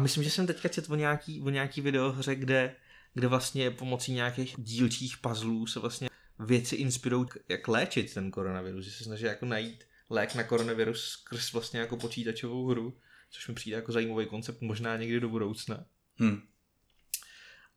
a 0.00 0.02
myslím, 0.02 0.24
že 0.24 0.30
jsem 0.30 0.46
teďka 0.46 0.68
četl 0.68 0.92
o 0.92 0.96
nějaký, 0.96 1.40
o 1.40 1.50
nějaký 1.50 1.80
videohře, 1.80 2.34
kde, 2.34 2.76
kde 3.14 3.28
vlastně 3.28 3.70
pomocí 3.70 4.12
nějakých 4.12 4.54
dílčích 4.58 5.18
puzzlů 5.18 5.66
se 5.66 5.80
vlastně 5.80 6.08
věci 6.38 6.76
inspirují, 6.76 7.26
jak 7.48 7.68
léčit 7.68 8.14
ten 8.14 8.30
koronavirus, 8.30 8.84
že 8.84 8.90
se 8.90 9.04
snaží 9.04 9.24
jako 9.24 9.46
najít 9.46 9.84
lék 10.10 10.34
na 10.34 10.44
koronavirus 10.44 11.08
skrz 11.08 11.52
vlastně 11.52 11.80
jako 11.80 11.96
počítačovou 11.96 12.66
hru, 12.66 12.98
což 13.30 13.48
mi 13.48 13.54
přijde 13.54 13.76
jako 13.76 13.92
zajímavý 13.92 14.26
koncept 14.26 14.60
možná 14.60 14.96
někdy 14.96 15.20
do 15.20 15.28
budoucna. 15.28 15.84
Hmm. 16.16 16.42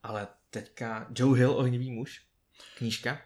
Ale 0.04 0.28
teďka 0.50 1.08
Joe 1.16 1.40
Hill, 1.40 1.52
ohnivý 1.52 1.92
muž, 1.92 2.22
knížka. 2.78 3.22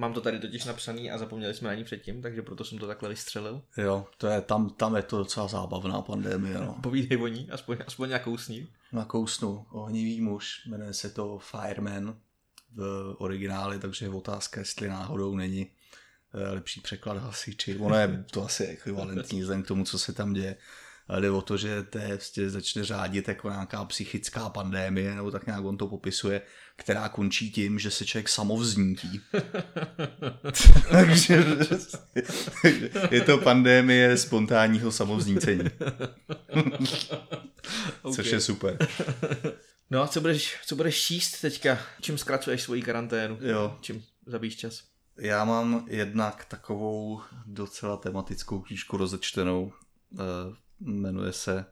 Mám 0.00 0.12
to 0.12 0.20
tady 0.20 0.38
totiž 0.38 0.64
napsaný 0.64 1.10
a 1.10 1.18
zapomněli 1.18 1.54
jsme 1.54 1.68
na 1.68 1.74
ní 1.74 1.84
předtím, 1.84 2.22
takže 2.22 2.42
proto 2.42 2.64
jsem 2.64 2.78
to 2.78 2.86
takhle 2.86 3.08
vystřelil. 3.08 3.62
Jo, 3.76 4.06
to 4.18 4.26
je, 4.26 4.40
tam, 4.40 4.70
tam 4.70 4.96
je 4.96 5.02
to 5.02 5.18
docela 5.18 5.48
zábavná 5.48 6.02
pandemie, 6.02 6.58
no. 6.58 6.78
Povídej 6.82 7.22
o 7.22 7.26
ní, 7.26 7.50
aspoň, 7.50 7.76
aspoň 7.86 8.08
nějakou 8.08 8.38
sní. 8.38 8.68
Nakousnu, 8.92 9.66
ohnivý 9.70 10.20
muž, 10.20 10.66
jmenuje 10.66 10.92
se 10.92 11.10
to 11.10 11.38
Fireman 11.38 12.16
v 12.74 13.14
origináli, 13.18 13.78
takže 13.78 14.06
je 14.06 14.10
otázka, 14.10 14.60
jestli 14.60 14.88
náhodou 14.88 15.36
není 15.36 15.70
eh, 16.34 16.50
lepší 16.50 16.80
překlad 16.80 17.16
hasiči. 17.16 17.76
Ono 17.76 17.96
je 17.96 18.24
to 18.30 18.44
asi 18.44 18.64
ekvivalentní 18.64 19.40
vzhledem 19.40 19.62
k 19.62 19.68
tomu, 19.68 19.84
co 19.84 19.98
se 19.98 20.12
tam 20.12 20.32
děje. 20.32 20.56
Ale 21.10 21.20
jde 21.20 21.30
o 21.30 21.42
to, 21.42 21.56
že 21.56 21.82
to 21.82 21.98
vlastně 21.98 22.50
začne 22.50 22.84
řádit 22.84 23.28
jako 23.28 23.50
nějaká 23.50 23.84
psychická 23.84 24.48
pandémie, 24.48 25.14
nebo 25.14 25.30
tak 25.30 25.46
nějak 25.46 25.64
on 25.64 25.76
to 25.76 25.86
popisuje, 25.88 26.42
která 26.76 27.08
končí 27.08 27.50
tím, 27.50 27.78
že 27.78 27.90
se 27.90 28.06
člověk 28.06 28.28
samovznítí. 28.28 29.20
takže 30.90 31.44
je 33.10 33.20
to 33.20 33.38
pandémie 33.38 34.16
spontánního 34.16 34.92
samovznícení. 34.92 35.64
okay. 38.02 38.14
Což 38.14 38.26
je 38.32 38.40
super. 38.40 38.78
No 39.90 40.02
a 40.02 40.08
co 40.08 40.20
budeš, 40.20 40.56
co 40.66 40.76
budeš 40.76 41.02
číst 41.02 41.40
teďka? 41.40 41.78
Čím 42.00 42.18
zkracuješ 42.18 42.62
svoji 42.62 42.82
karanténu? 42.82 43.38
Jo. 43.40 43.78
Čím 43.80 44.04
zabíš 44.26 44.56
čas? 44.56 44.82
Já 45.18 45.44
mám 45.44 45.86
jednak 45.88 46.44
takovou 46.44 47.20
docela 47.46 47.96
tematickou 47.96 48.60
knížku 48.60 48.96
rozečtenou. 48.96 49.72
Jmenuje 50.80 51.32
se 51.32 51.64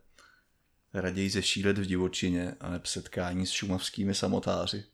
Raději 0.94 1.30
zešílet 1.30 1.78
v 1.78 1.86
divočině 1.86 2.54
a 2.60 2.70
neb 2.70 2.86
setkání 2.86 3.46
s 3.46 3.50
šumavskými 3.50 4.14
samotáři. 4.14 4.84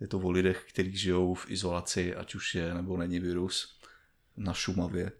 Je 0.00 0.08
to 0.08 0.18
o 0.18 0.30
lidech, 0.30 0.64
kteří 0.68 0.96
žijou 0.96 1.34
v 1.34 1.50
izolaci, 1.50 2.14
ať 2.14 2.34
už 2.34 2.54
je 2.54 2.74
nebo 2.74 2.96
není 2.96 3.20
virus, 3.20 3.78
na 4.36 4.54
Šumavě. 4.54 5.12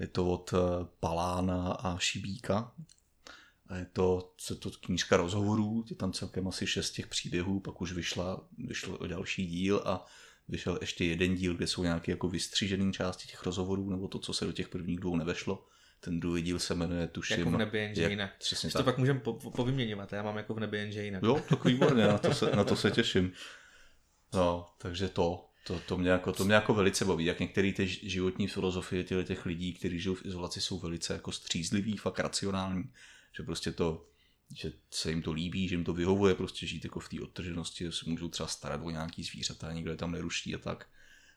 Je 0.00 0.06
to 0.06 0.30
od 0.30 0.52
eh, 0.52 0.58
Palána 1.00 1.72
a 1.72 1.98
Šibíka. 1.98 2.72
A 3.66 3.76
je 3.76 3.86
to, 3.92 4.34
co 4.36 4.56
to 4.56 4.70
knížka 4.70 5.16
rozhovorů, 5.16 5.84
je 5.90 5.96
tam 5.96 6.12
celkem 6.12 6.48
asi 6.48 6.66
šest 6.66 6.90
těch 6.90 7.06
příběhů, 7.06 7.60
pak 7.60 7.80
už 7.80 7.92
vyšla, 7.92 8.48
vyšel 8.58 8.98
další 9.06 9.46
díl 9.46 9.82
a 9.84 10.06
vyšel 10.48 10.78
ještě 10.80 11.04
jeden 11.04 11.34
díl, 11.34 11.54
kde 11.54 11.66
jsou 11.66 11.82
nějaké 11.82 12.12
jako 12.12 12.28
vystřížené 12.28 12.92
části 12.92 13.28
těch 13.28 13.42
rozhovorů, 13.42 13.90
nebo 13.90 14.08
to, 14.08 14.18
co 14.18 14.32
se 14.32 14.44
do 14.44 14.52
těch 14.52 14.68
prvních 14.68 15.00
dvou 15.00 15.16
nevešlo. 15.16 15.66
Ten 16.00 16.20
druhý 16.20 16.42
díl 16.42 16.58
se 16.58 16.74
jmenuje, 16.74 17.06
tuším... 17.06 17.38
Jako 17.38 17.50
v 17.50 17.56
nebi 17.56 17.78
jenže 17.78 18.02
jak- 18.02 18.10
jinak. 18.10 18.36
Přesně 18.38 18.70
To 18.70 18.84
pak 18.84 18.98
můžeme 18.98 19.20
po, 19.20 19.32
po, 19.32 19.50
povyměňovat, 19.50 20.12
já 20.12 20.22
mám 20.22 20.36
jako 20.36 20.54
v 20.54 20.60
nebi 20.60 20.78
jenže 20.78 21.04
jinak. 21.04 21.22
Jo, 21.22 21.42
tak 21.48 21.64
výborně, 21.64 22.06
na 22.06 22.18
to 22.18 22.34
se, 22.34 22.50
na 22.56 22.64
to 22.64 22.76
se 22.76 22.90
těším. 22.90 23.32
No, 24.34 24.66
takže 24.78 25.08
to, 25.08 25.48
to, 25.66 25.80
to, 25.80 25.98
mě 25.98 26.10
jako, 26.10 26.32
to 26.32 26.44
mě 26.44 26.54
jako 26.54 26.74
velice 26.74 27.04
baví, 27.04 27.24
jak 27.24 27.40
některé 27.40 27.72
ty 27.72 27.86
životní 27.86 28.48
filozofie 28.48 29.04
těle 29.04 29.24
těch 29.24 29.46
lidí, 29.46 29.74
kteří 29.74 30.00
žijou 30.00 30.14
v 30.14 30.26
izolaci, 30.26 30.60
jsou 30.60 30.78
velice 30.78 31.12
jako 31.12 31.32
střízliví, 31.32 31.96
fakt 31.96 32.18
racionální, 32.18 32.84
že 33.36 33.42
prostě 33.42 33.72
to, 33.72 34.06
že 34.54 34.72
se 34.90 35.10
jim 35.10 35.22
to 35.22 35.32
líbí, 35.32 35.68
že 35.68 35.74
jim 35.74 35.84
to 35.84 35.92
vyhovuje 35.92 36.34
prostě 36.34 36.66
žít 36.66 36.84
jako 36.84 37.00
v 37.00 37.08
té 37.08 37.20
odtrženosti, 37.20 37.84
že 37.84 37.92
se 37.92 38.10
můžou 38.10 38.28
třeba 38.28 38.46
starat 38.46 38.80
o 38.84 38.90
nějaký 38.90 39.22
zvířata, 39.22 39.72
nikdo 39.72 39.90
je 39.90 39.96
tam 39.96 40.12
neruší 40.12 40.54
a 40.54 40.58
tak. 40.58 40.86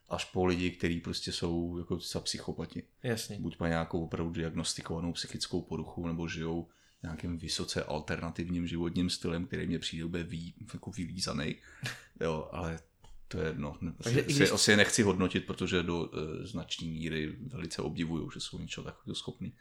Až 0.09 0.25
po 0.25 0.45
lidi, 0.45 0.71
kteří 0.71 0.99
prostě 0.99 1.31
jsou 1.31 1.77
jako 1.77 1.99
za 1.99 2.19
psychopati 2.19 2.83
Jasně. 3.03 3.39
buď 3.39 3.59
mají 3.59 3.69
nějakou 3.69 4.03
opravdu 4.03 4.31
diagnostikovanou 4.31 5.13
psychickou 5.13 5.61
poruchu, 5.61 6.07
nebo 6.07 6.27
žijou 6.27 6.67
nějakým 7.03 7.37
vysoce 7.37 7.83
alternativním 7.83 8.67
životním 8.67 9.09
stylem, 9.09 9.45
který 9.45 9.67
mě 9.67 9.79
přijde 9.79 10.05
úplně 10.05 10.23
ví, 10.23 10.53
jako 10.73 10.91
vylízaný. 10.91 11.55
Jo, 12.21 12.49
ale 12.51 12.79
to 13.27 13.39
je 13.39 13.47
jedno. 13.47 13.77
Asi, 13.99 14.13
si, 14.13 14.21
když- 14.23 14.51
asi 14.51 14.71
je 14.71 14.77
nechci 14.77 15.03
hodnotit, 15.03 15.45
protože 15.45 15.83
do 15.83 16.09
e, 16.13 16.47
značné 16.47 16.87
míry 16.87 17.35
velice 17.47 17.81
obdivuju, 17.81 18.31
že 18.31 18.39
jsou 18.39 18.59
něčeho 18.59 18.83
takového 18.83 19.15
schopný. 19.15 19.53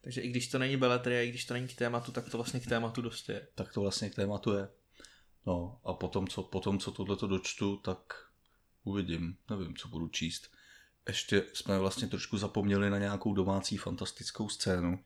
Takže 0.00 0.20
i 0.20 0.28
když 0.28 0.48
to 0.48 0.58
není 0.58 0.76
beletrie, 0.76 1.26
i 1.26 1.28
když 1.28 1.44
to 1.44 1.54
není 1.54 1.68
k 1.68 1.74
tématu, 1.74 2.12
tak 2.12 2.30
to 2.30 2.38
vlastně 2.38 2.60
k 2.60 2.66
tématu 2.66 3.02
dost 3.02 3.28
je. 3.28 3.46
Tak 3.54 3.72
to 3.72 3.80
vlastně 3.80 4.10
k 4.10 4.14
tématu 4.14 4.52
je. 4.52 4.68
No 5.46 5.80
a 5.84 5.92
potom, 5.92 6.28
co, 6.28 6.42
potom, 6.42 6.78
co 6.78 6.90
tohleto 6.92 7.26
dočtu, 7.26 7.76
tak 7.76 8.25
uvidím. 8.86 9.36
Nevím, 9.50 9.76
co 9.76 9.88
budu 9.88 10.08
číst. 10.08 10.50
Ještě 11.08 11.42
jsme 11.52 11.78
vlastně 11.78 12.08
trošku 12.08 12.38
zapomněli 12.38 12.90
na 12.90 12.98
nějakou 12.98 13.34
domácí 13.34 13.76
fantastickou 13.76 14.48
scénu, 14.48 14.98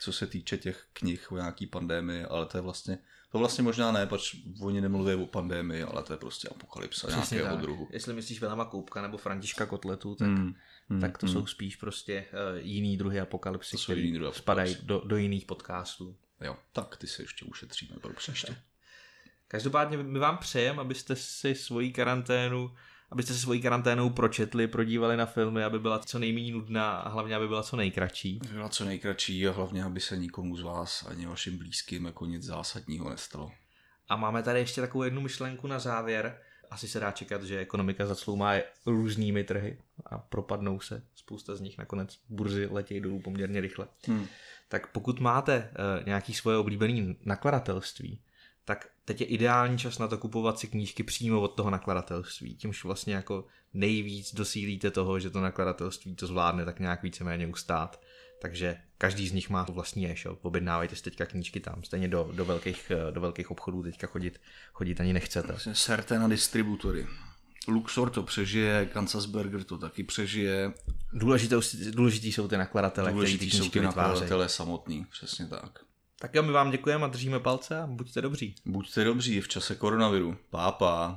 co 0.00 0.12
se 0.12 0.26
týče 0.26 0.58
těch 0.58 0.86
knih 0.92 1.32
o 1.32 1.36
nějaký 1.36 1.66
pandémii, 1.66 2.24
ale 2.24 2.46
to 2.46 2.58
je 2.58 2.62
vlastně, 2.62 2.98
to 3.32 3.38
vlastně 3.38 3.64
možná 3.64 3.92
ne, 3.92 4.06
pač 4.06 4.34
oni 4.60 4.80
nemluví 4.80 5.14
o 5.14 5.26
pandémii, 5.26 5.82
ale 5.82 6.02
to 6.02 6.12
je 6.12 6.16
prostě 6.16 6.48
apokalypsa 6.48 7.06
Přesně 7.06 7.34
nějakého 7.34 7.56
tak. 7.56 7.62
druhu. 7.62 7.88
Jestli 7.90 8.14
myslíš 8.14 8.40
Velama 8.40 8.64
Koupka 8.64 9.02
nebo 9.02 9.16
Františka 9.16 9.66
Kotletu, 9.66 10.14
tak, 10.14 10.28
Hmm, 10.28 10.54
hmm, 10.88 11.00
tak 11.00 11.18
to 11.18 11.26
hmm. 11.26 11.32
jsou 11.32 11.46
spíš 11.46 11.76
prostě 11.76 12.26
uh, 12.32 12.58
jiný 12.66 12.96
druhy 12.96 13.20
apokalypsy, 13.20 13.76
druhy 13.86 14.32
spadají 14.32 14.76
do, 14.82 15.02
do 15.06 15.16
jiných 15.16 15.44
podcastů. 15.44 16.16
Jo, 16.40 16.56
tak 16.72 16.96
ty 16.96 17.06
se 17.06 17.22
ještě 17.22 17.44
ušetříme 17.44 17.96
pro 18.00 18.12
příště. 18.12 18.56
Každopádně 19.48 19.96
my 19.96 20.18
vám 20.18 20.38
přejeme, 20.38 20.80
abyste 20.80 21.16
si 21.16 21.54
svoji 21.54 21.92
karanténu 21.92 22.74
abyste 23.10 23.34
si 23.34 23.40
svoji 23.40 23.60
karanténou 23.60 24.10
pročetli, 24.10 24.66
prodívali 24.66 25.16
na 25.16 25.26
filmy, 25.26 25.64
aby 25.64 25.78
byla 25.78 25.98
co 25.98 26.18
nejméně 26.18 26.52
nudná 26.52 26.96
a 26.96 27.08
hlavně, 27.08 27.36
aby 27.36 27.48
byla 27.48 27.62
co 27.62 27.76
nejkratší. 27.76 28.40
Byla 28.52 28.68
co 28.68 28.84
nejkratší 28.84 29.48
a 29.48 29.52
hlavně, 29.52 29.84
aby 29.84 30.00
se 30.00 30.16
nikomu 30.16 30.56
z 30.56 30.62
vás 30.62 31.06
ani 31.08 31.26
vašim 31.26 31.58
blízkým 31.58 32.04
jako 32.04 32.26
nic 32.26 32.42
zásadního 32.42 33.10
nestalo. 33.10 33.52
A 34.08 34.16
máme 34.16 34.42
tady 34.42 34.58
ještě 34.58 34.80
takovou 34.80 35.04
jednu 35.04 35.20
myšlenku 35.20 35.66
na 35.66 35.78
závěr. 35.78 36.38
Asi 36.70 36.88
se 36.88 37.00
dá 37.00 37.10
čekat, 37.10 37.42
že 37.42 37.58
ekonomika 37.58 38.06
zacloumá 38.06 38.54
různými 38.86 39.44
trhy 39.44 39.78
a 40.06 40.18
propadnou 40.18 40.80
se. 40.80 41.02
Spousta 41.14 41.56
z 41.56 41.60
nich 41.60 41.78
nakonec 41.78 42.18
burzy 42.28 42.68
letějí 42.70 43.00
dolů 43.00 43.20
poměrně 43.20 43.60
rychle. 43.60 43.86
Hmm. 44.06 44.26
Tak 44.68 44.86
pokud 44.86 45.20
máte 45.20 45.70
uh, 45.70 46.06
nějaký 46.06 46.34
svoje 46.34 46.56
oblíbené 46.56 47.14
nakladatelství, 47.24 48.20
tak 48.66 48.88
teď 49.04 49.20
je 49.20 49.26
ideální 49.26 49.78
čas 49.78 49.98
na 49.98 50.08
to 50.08 50.18
kupovat 50.18 50.58
si 50.58 50.66
knížky 50.66 51.02
přímo 51.02 51.40
od 51.40 51.48
toho 51.48 51.70
nakladatelství. 51.70 52.56
Tímž 52.56 52.84
vlastně 52.84 53.14
jako 53.14 53.44
nejvíc 53.74 54.34
dosílíte 54.34 54.90
toho, 54.90 55.20
že 55.20 55.30
to 55.30 55.40
nakladatelství 55.40 56.14
to 56.14 56.26
zvládne 56.26 56.64
tak 56.64 56.80
nějak 56.80 57.02
víceméně 57.02 57.46
ustát. 57.46 58.00
Takže 58.42 58.76
každý 58.98 59.28
z 59.28 59.32
nich 59.32 59.50
má 59.50 59.62
vlastní 59.62 60.10
e-shop, 60.10 60.44
objednávejte 60.44 60.96
si 60.96 61.02
teďka 61.02 61.26
knížky 61.26 61.60
tam, 61.60 61.84
stejně 61.84 62.08
do, 62.08 62.30
do, 62.32 62.44
velkých, 62.44 62.92
do 63.10 63.20
velkých 63.20 63.50
obchodů 63.50 63.82
teďka 63.82 64.06
chodit, 64.06 64.40
chodit 64.72 65.00
ani 65.00 65.12
nechcete. 65.12 65.48
Vlastně 65.48 65.74
serte 65.74 66.18
na 66.18 66.28
distributory. 66.28 67.06
Luxor 67.68 68.10
to 68.10 68.22
přežije, 68.22 68.86
Kansasberger 68.86 69.64
to 69.64 69.78
taky 69.78 70.02
přežije, 70.04 70.72
Důležité, 71.12 71.56
důležitý 71.90 72.32
jsou 72.32 72.48
ty 72.48 72.56
nakladatele, 72.56 73.12
kteří 73.12 73.38
ty 73.38 73.38
důležitý 73.38 73.50
jsou 73.50 73.58
knížky 73.58 73.80
ty 73.80 73.86
vytvářejí. 73.86 74.10
nakladatelé 74.10 74.48
samotný, 74.48 75.06
přesně 75.10 75.46
tak. 75.46 75.86
Tak 76.20 76.34
jo, 76.34 76.42
my 76.42 76.52
vám 76.52 76.70
děkujeme 76.70 77.04
a 77.04 77.08
držíme 77.08 77.40
palce 77.40 77.80
a 77.80 77.86
buďte 77.86 78.20
dobří. 78.22 78.54
Buďte 78.66 79.04
dobří 79.04 79.40
v 79.40 79.48
čase 79.48 79.74
koronaviru. 79.74 80.36
Pápa. 80.50 81.14